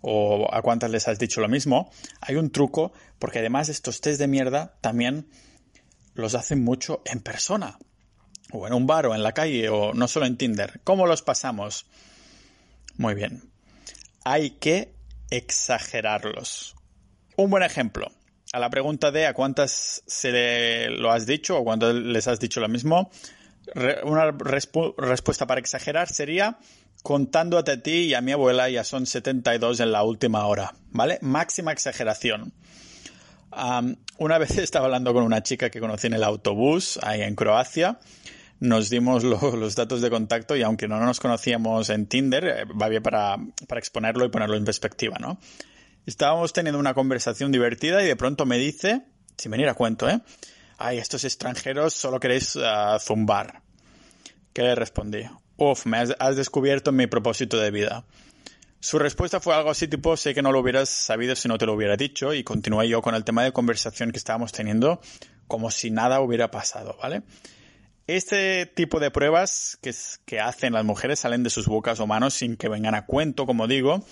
o 0.00 0.48
a 0.52 0.62
cuántas 0.62 0.90
les 0.90 1.08
has 1.08 1.18
dicho 1.18 1.40
lo 1.40 1.48
mismo, 1.48 1.90
hay 2.20 2.36
un 2.36 2.50
truco 2.50 2.92
porque 3.18 3.40
además 3.40 3.68
estos 3.68 4.00
test 4.00 4.18
de 4.18 4.28
mierda 4.28 4.78
también 4.80 5.28
los 6.14 6.34
hacen 6.34 6.62
mucho 6.62 7.02
en 7.04 7.20
persona 7.20 7.78
o 8.52 8.66
en 8.66 8.72
un 8.72 8.86
bar 8.86 9.06
o 9.06 9.14
en 9.14 9.22
la 9.22 9.32
calle 9.32 9.68
o 9.68 9.92
no 9.94 10.08
solo 10.08 10.26
en 10.26 10.36
Tinder. 10.36 10.80
¿Cómo 10.84 11.06
los 11.06 11.22
pasamos? 11.22 11.86
Muy 12.96 13.14
bien. 13.14 13.50
Hay 14.24 14.50
que 14.50 14.94
exagerarlos. 15.30 16.74
Un 17.36 17.50
buen 17.50 17.62
ejemplo. 17.62 18.10
A 18.52 18.58
la 18.58 18.68
pregunta 18.68 19.12
de 19.12 19.26
a 19.26 19.34
cuántas 19.34 20.02
se 20.06 20.88
lo 20.90 21.12
has 21.12 21.24
dicho 21.24 21.56
o 21.56 21.64
cuántas 21.64 21.94
les 21.94 22.26
has 22.26 22.40
dicho 22.40 22.60
lo 22.60 22.68
mismo, 22.68 23.10
una 24.04 24.30
respuesta 24.30 25.46
para 25.46 25.60
exagerar 25.60 26.08
sería 26.08 26.58
contándote 27.02 27.72
a 27.72 27.82
ti 27.82 28.06
y 28.06 28.14
a 28.14 28.20
mi 28.20 28.32
abuela 28.32 28.68
ya 28.68 28.84
son 28.84 29.06
72 29.06 29.80
en 29.80 29.92
la 29.92 30.02
última 30.02 30.46
hora, 30.46 30.74
¿vale? 30.90 31.18
Máxima 31.22 31.72
exageración. 31.72 32.52
una 34.18 34.38
vez 34.38 34.50
estaba 34.58 34.86
hablando 34.86 35.12
con 35.14 35.24
una 35.24 35.42
chica 35.42 35.70
que 35.70 35.80
conocí 35.80 36.06
en 36.06 36.14
el 36.14 36.24
autobús 36.24 36.98
ahí 37.02 37.22
en 37.22 37.34
Croacia. 37.34 37.98
Nos 38.60 38.90
dimos 38.90 39.24
los 39.24 39.74
datos 39.74 40.00
de 40.02 40.10
contacto 40.10 40.56
y 40.56 40.62
aunque 40.62 40.88
no 40.88 41.00
nos 41.00 41.20
conocíamos 41.20 41.88
en 41.90 42.06
Tinder, 42.06 42.44
eh, 42.44 42.64
va 42.64 42.88
bien 42.88 43.02
para, 43.02 43.36
para 43.66 43.78
exponerlo 43.78 44.24
y 44.24 44.28
ponerlo 44.28 44.56
en 44.56 44.64
perspectiva, 44.64 45.16
¿no? 45.18 45.38
Estábamos 46.06 46.52
teniendo 46.52 46.78
una 46.78 46.94
conversación 46.94 47.52
divertida 47.52 48.02
y 48.02 48.06
de 48.06 48.16
pronto 48.16 48.46
me 48.46 48.58
dice, 48.58 49.02
sin 49.36 49.50
venir 49.50 49.68
a 49.68 49.74
cuento, 49.74 50.08
¿eh? 50.08 50.20
Ay, 50.82 50.96
estos 50.96 51.24
extranjeros 51.24 51.92
solo 51.92 52.18
queréis 52.18 52.56
ah, 52.56 52.96
zumbar. 52.98 53.60
¿Qué 54.54 54.62
le 54.62 54.74
respondí? 54.74 55.20
Uf, 55.58 55.84
me 55.84 55.98
has, 55.98 56.36
descubierto 56.36 56.90
mi 56.90 57.06
propósito 57.06 57.58
de 57.58 57.70
vida. 57.70 58.06
Su 58.80 58.98
respuesta 58.98 59.40
fue 59.40 59.54
algo 59.54 59.70
así 59.70 59.88
tipo, 59.88 60.16
sé 60.16 60.32
que 60.32 60.40
no 60.40 60.52
lo 60.52 60.60
hubieras 60.60 60.88
sabido 60.88 61.36
si 61.36 61.48
no 61.48 61.58
te 61.58 61.66
lo 61.66 61.74
hubiera 61.74 61.98
dicho, 61.98 62.32
y 62.32 62.44
continué 62.44 62.88
yo 62.88 63.02
con 63.02 63.14
el 63.14 63.24
tema 63.24 63.44
de 63.44 63.52
conversación 63.52 64.10
que 64.10 64.16
estábamos 64.16 64.52
teniendo 64.52 65.02
como 65.46 65.70
si 65.70 65.90
nada 65.90 66.22
hubiera 66.22 66.50
pasado, 66.50 66.96
¿vale? 67.02 67.24
Este 68.06 68.64
tipo 68.64 69.00
de 69.00 69.10
pruebas 69.10 69.76
que, 69.82 69.94
que 70.24 70.40
hacen 70.40 70.72
las 70.72 70.86
mujeres 70.86 71.20
salen 71.20 71.42
de 71.42 71.50
sus 71.50 71.66
bocas 71.66 72.00
o 72.00 72.06
manos 72.06 72.32
sin 72.32 72.56
que 72.56 72.70
vengan 72.70 72.94
a 72.94 73.04
cuento, 73.04 73.44
como 73.44 73.66
digo, 73.66 74.02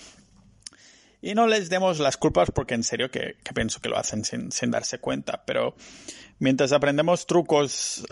y 1.21 1.35
no 1.35 1.47
les 1.47 1.69
demos 1.69 1.99
las 1.99 2.17
culpas 2.17 2.51
porque 2.51 2.75
en 2.75 2.83
serio 2.83 3.11
que, 3.11 3.35
pienso 3.53 3.81
que 3.81 3.89
lo 3.89 3.97
hacen 3.97 4.23
sin, 4.23 4.71
darse 4.71 4.99
cuenta, 4.99 5.43
pero 5.45 5.75
mientras 6.39 6.71
aprendemos 6.71 7.25
trucos 7.25 8.05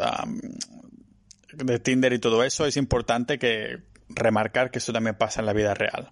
de 1.53 1.79
Tinder 1.79 2.13
y 2.13 2.19
todo 2.19 2.43
eso, 2.43 2.65
es 2.65 2.77
importante 2.77 3.39
que 3.39 3.83
remarcar 4.09 4.71
que 4.71 4.79
eso 4.79 4.93
también 4.93 5.15
pasa 5.15 5.39
en 5.39 5.45
la 5.45 5.53
vida 5.53 5.73
real. 5.73 6.11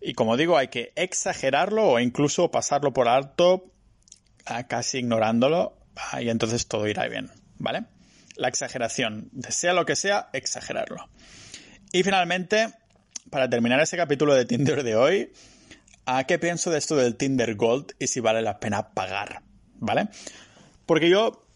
Y 0.00 0.14
como 0.14 0.36
digo, 0.36 0.56
hay 0.56 0.68
que 0.68 0.92
exagerarlo 0.96 1.88
o 1.88 2.00
incluso 2.00 2.50
pasarlo 2.50 2.92
por 2.92 3.08
alto, 3.08 3.72
casi 4.68 4.98
ignorándolo, 4.98 5.76
y 6.20 6.28
entonces 6.28 6.66
todo 6.66 6.86
irá 6.86 7.08
bien, 7.08 7.30
¿vale? 7.58 7.84
La 8.36 8.48
exageración, 8.48 9.30
sea 9.48 9.72
lo 9.72 9.86
que 9.86 9.96
sea, 9.96 10.28
exagerarlo. 10.32 11.08
Y 11.92 12.02
finalmente, 12.02 12.68
para 13.30 13.48
terminar 13.48 13.80
ese 13.80 13.96
capítulo 13.96 14.34
de 14.34 14.44
Tinder 14.44 14.82
de 14.82 14.96
hoy, 14.96 15.32
¿a 16.06 16.24
qué 16.24 16.38
pienso 16.38 16.70
de 16.70 16.78
esto 16.78 16.96
del 16.96 17.16
Tinder 17.16 17.54
Gold 17.56 17.92
y 17.98 18.06
si 18.06 18.20
vale 18.20 18.40
la 18.40 18.58
pena 18.58 18.94
pagar? 18.94 19.42
¿Vale? 19.74 20.08
Porque 20.86 21.10
yo, 21.10 21.46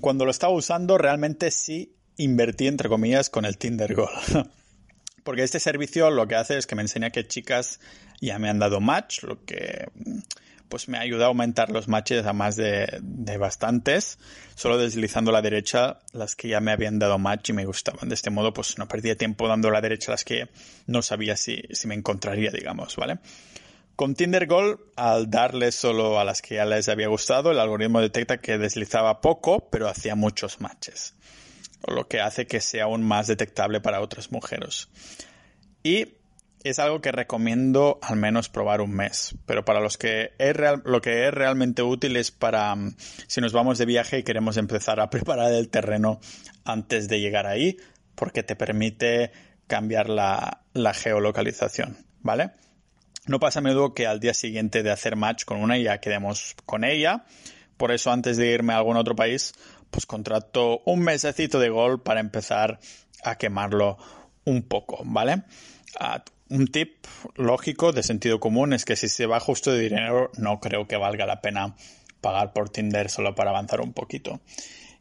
cuando 0.00 0.24
lo 0.24 0.30
estaba 0.30 0.52
usando, 0.52 0.98
realmente 0.98 1.50
sí 1.50 1.94
invertí, 2.16 2.66
entre 2.66 2.88
comillas, 2.88 3.30
con 3.30 3.44
el 3.44 3.56
Tinder 3.56 3.94
Gold. 3.94 4.50
Porque 5.24 5.42
este 5.42 5.60
servicio 5.60 6.10
lo 6.10 6.26
que 6.26 6.34
hace 6.34 6.58
es 6.58 6.66
que 6.66 6.74
me 6.74 6.82
enseña 6.82 7.10
que 7.10 7.26
chicas 7.26 7.80
ya 8.20 8.38
me 8.38 8.48
han 8.48 8.58
dado 8.58 8.80
match, 8.80 9.22
lo 9.22 9.44
que 9.44 9.88
pues 10.68 10.88
me 10.88 10.98
ayuda 10.98 11.24
a 11.24 11.28
aumentar 11.28 11.70
los 11.70 11.88
matches 11.88 12.26
a 12.26 12.32
más 12.32 12.56
de, 12.56 13.00
bastantes, 13.38 14.18
solo 14.54 14.76
deslizando 14.76 15.30
a 15.30 15.34
la 15.34 15.42
derecha 15.42 16.00
las 16.12 16.36
que 16.36 16.48
ya 16.48 16.60
me 16.60 16.72
habían 16.72 16.98
dado 16.98 17.18
match 17.18 17.50
y 17.50 17.52
me 17.54 17.64
gustaban. 17.64 18.08
De 18.08 18.14
este 18.14 18.30
modo, 18.30 18.52
pues 18.52 18.76
no 18.78 18.86
perdía 18.86 19.16
tiempo 19.16 19.48
dando 19.48 19.68
a 19.68 19.72
la 19.72 19.80
derecha 19.80 20.10
las 20.10 20.24
que 20.24 20.48
no 20.86 21.00
sabía 21.00 21.36
si 21.36 21.62
me 21.86 21.94
encontraría, 21.94 22.50
digamos, 22.50 22.96
¿vale? 22.96 23.18
Con 23.98 24.14
Tinder 24.14 24.46
Gold, 24.46 24.78
al 24.94 25.28
darle 25.28 25.72
solo 25.72 26.20
a 26.20 26.24
las 26.24 26.40
que 26.40 26.54
ya 26.54 26.64
les 26.64 26.88
había 26.88 27.08
gustado, 27.08 27.50
el 27.50 27.58
algoritmo 27.58 28.00
detecta 28.00 28.38
que 28.38 28.56
deslizaba 28.56 29.20
poco, 29.20 29.68
pero 29.70 29.88
hacía 29.88 30.14
muchos 30.14 30.60
matches 30.60 31.16
lo 31.84 32.06
que 32.06 32.20
hace 32.20 32.46
que 32.46 32.60
sea 32.60 32.84
aún 32.84 33.02
más 33.02 33.26
detectable 33.26 33.80
para 33.80 34.00
otras 34.00 34.30
mujeres. 34.30 34.88
Y 35.82 36.14
es 36.62 36.78
algo 36.78 37.00
que 37.00 37.10
recomiendo 37.10 37.98
al 38.00 38.14
menos 38.14 38.48
probar 38.48 38.82
un 38.82 38.92
mes, 38.92 39.34
pero 39.46 39.64
para 39.64 39.80
los 39.80 39.98
que 39.98 40.30
es 40.38 40.54
lo 40.84 41.02
que 41.02 41.26
es 41.26 41.34
realmente 41.34 41.82
útil 41.82 42.14
es 42.14 42.30
para 42.30 42.76
mm, 42.76 42.94
si 43.26 43.40
nos 43.40 43.52
vamos 43.52 43.78
de 43.78 43.86
viaje 43.86 44.20
y 44.20 44.22
queremos 44.22 44.58
empezar 44.58 45.00
a 45.00 45.10
preparar 45.10 45.52
el 45.52 45.70
terreno 45.70 46.20
antes 46.64 47.08
de 47.08 47.18
llegar 47.18 47.48
ahí, 47.48 47.78
porque 48.14 48.44
te 48.44 48.54
permite 48.54 49.32
cambiar 49.66 50.08
la 50.08 50.94
geolocalización, 50.94 51.96
¿vale? 52.20 52.52
No 53.28 53.38
pasa 53.38 53.58
a 53.58 53.62
menudo 53.62 53.92
que 53.92 54.06
al 54.06 54.20
día 54.20 54.32
siguiente 54.32 54.82
de 54.82 54.90
hacer 54.90 55.14
match 55.14 55.44
con 55.44 55.58
una 55.58 55.76
ya 55.76 56.00
quedemos 56.00 56.56
con 56.64 56.82
ella, 56.82 57.26
por 57.76 57.92
eso 57.92 58.10
antes 58.10 58.38
de 58.38 58.50
irme 58.50 58.72
a 58.72 58.78
algún 58.78 58.96
otro 58.96 59.14
país 59.14 59.52
pues 59.90 60.06
contrato 60.06 60.80
un 60.86 61.00
mesecito 61.00 61.58
de 61.58 61.68
gol 61.68 62.02
para 62.02 62.20
empezar 62.20 62.80
a 63.22 63.36
quemarlo 63.36 63.98
un 64.44 64.62
poco, 64.62 65.02
¿vale? 65.04 65.42
Ah, 66.00 66.24
un 66.48 66.68
tip 66.68 67.04
lógico 67.36 67.92
de 67.92 68.02
sentido 68.02 68.40
común 68.40 68.72
es 68.72 68.86
que 68.86 68.96
si 68.96 69.08
se 69.08 69.26
va 69.26 69.40
justo 69.40 69.72
de 69.72 69.80
dinero 69.80 70.30
no 70.38 70.58
creo 70.58 70.88
que 70.88 70.96
valga 70.96 71.26
la 71.26 71.42
pena 71.42 71.76
pagar 72.22 72.54
por 72.54 72.70
Tinder 72.70 73.10
solo 73.10 73.34
para 73.34 73.50
avanzar 73.50 73.82
un 73.82 73.92
poquito. 73.92 74.40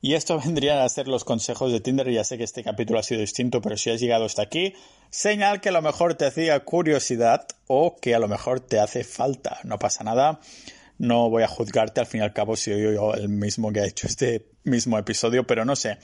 Y 0.01 0.13
esto 0.13 0.39
vendrían 0.43 0.79
a 0.79 0.89
ser 0.89 1.07
los 1.07 1.23
consejos 1.23 1.71
de 1.71 1.79
Tinder. 1.79 2.09
Ya 2.11 2.23
sé 2.23 2.37
que 2.37 2.43
este 2.43 2.63
capítulo 2.63 2.99
ha 2.99 3.03
sido 3.03 3.21
distinto, 3.21 3.61
pero 3.61 3.77
si 3.77 3.89
has 3.89 3.99
llegado 3.99 4.25
hasta 4.25 4.41
aquí, 4.41 4.73
señal 5.09 5.61
que 5.61 5.69
a 5.69 5.73
lo 5.73 5.81
mejor 5.81 6.15
te 6.15 6.25
hacía 6.25 6.59
curiosidad 6.63 7.47
o 7.67 7.95
que 7.95 8.15
a 8.15 8.19
lo 8.19 8.27
mejor 8.27 8.59
te 8.59 8.79
hace 8.79 9.03
falta. 9.03 9.59
No 9.63 9.79
pasa 9.79 10.03
nada 10.03 10.39
no 10.99 11.29
voy 11.29 11.43
a 11.43 11.47
juzgarte, 11.47 11.99
al 11.99 12.07
fin 12.07 12.21
y 12.21 12.23
al 12.23 12.33
cabo 12.33 12.55
si 12.55 12.71
yo 12.71 13.13
el 13.13 13.29
mismo 13.29 13.71
que 13.71 13.81
ha 13.81 13.85
hecho 13.85 14.07
este 14.07 14.47
mismo 14.63 14.97
episodio, 14.97 15.45
pero 15.45 15.65
no 15.65 15.75
sé. 15.75 15.97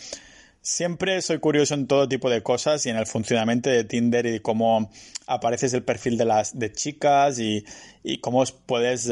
Siempre 0.65 1.21
soy 1.21 1.39
curioso 1.39 1.73
en 1.73 1.87
todo 1.87 2.07
tipo 2.07 2.29
de 2.29 2.41
cosas 2.41 2.85
y 2.85 2.89
en 2.89 2.95
el 2.95 3.05
funcionamiento 3.05 3.69
de 3.69 3.83
Tinder 3.83 4.25
y 4.25 4.39
cómo 4.39 4.89
apareces 5.27 5.73
el 5.73 5.83
perfil 5.83 6.17
de 6.17 6.23
las 6.23 6.57
de 6.57 6.71
chicas 6.71 7.37
y, 7.37 7.65
y 8.01 8.19
cómo 8.19 8.45
puedes 8.65 9.11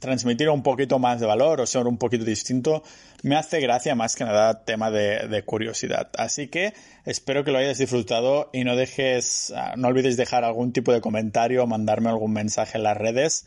transmitir 0.00 0.50
un 0.50 0.64
poquito 0.64 0.98
más 0.98 1.20
de 1.20 1.26
valor 1.26 1.60
o 1.60 1.66
ser 1.66 1.86
un 1.86 1.98
poquito 1.98 2.24
distinto. 2.24 2.82
Me 3.22 3.36
hace 3.36 3.60
gracia 3.60 3.94
más 3.94 4.16
que 4.16 4.24
nada 4.24 4.64
tema 4.64 4.90
de, 4.90 5.28
de 5.28 5.44
curiosidad. 5.44 6.10
Así 6.18 6.48
que 6.48 6.74
espero 7.04 7.44
que 7.44 7.52
lo 7.52 7.58
hayas 7.58 7.78
disfrutado 7.78 8.50
y 8.52 8.64
no 8.64 8.74
dejes, 8.74 9.52
ah, 9.54 9.74
no 9.76 9.86
olvides 9.86 10.16
dejar 10.16 10.42
algún 10.42 10.72
tipo 10.72 10.92
de 10.92 11.00
comentario 11.00 11.62
o 11.62 11.68
mandarme 11.68 12.08
algún 12.08 12.32
mensaje 12.32 12.76
en 12.76 12.82
las 12.82 12.96
redes 12.96 13.46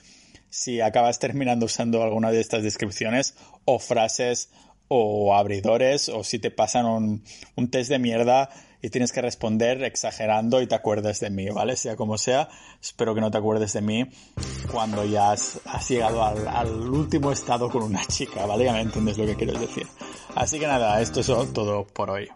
si 0.49 0.81
acabas 0.81 1.19
terminando 1.19 1.67
usando 1.67 2.01
alguna 2.01 2.31
de 2.31 2.39
estas 2.39 2.63
descripciones 2.63 3.35
o 3.65 3.77
frases 3.77 4.49
o 4.89 5.35
abridores 5.35 6.09
o 6.09 6.23
si 6.23 6.39
te 6.39 6.51
pasan 6.51 6.85
un, 6.85 7.23
un, 7.55 7.71
test 7.71 7.89
de 7.89 7.99
mierda 7.99 8.49
y 8.81 8.89
tienes 8.89 9.11
que 9.11 9.21
responder 9.21 9.83
exagerando 9.83 10.61
y 10.61 10.67
te 10.67 10.75
acuerdes 10.75 11.19
de 11.19 11.29
mí, 11.29 11.49
¿vale? 11.49 11.75
Sea 11.75 11.95
como 11.95 12.17
sea, 12.17 12.49
espero 12.81 13.13
que 13.13 13.21
no 13.21 13.29
te 13.29 13.37
acuerdes 13.37 13.73
de 13.73 13.81
mí 13.81 14.09
cuando 14.71 15.05
ya 15.05 15.31
has, 15.31 15.59
llegado 15.87 16.23
al, 16.23 16.47
al, 16.47 16.71
último 16.89 17.31
estado 17.31 17.69
con 17.69 17.83
una 17.83 18.05
chica, 18.05 18.45
¿vale? 18.45 18.65
Ya 18.65 18.73
me 18.73 18.81
entiendes 18.81 19.17
lo 19.17 19.25
que 19.25 19.35
quiero 19.35 19.57
decir. 19.59 19.87
Así 20.35 20.59
que 20.59 20.67
nada, 20.67 20.99
esto 21.01 21.19
es 21.19 21.27
todo 21.53 21.85
por 21.85 22.09
hoy. 22.09 22.29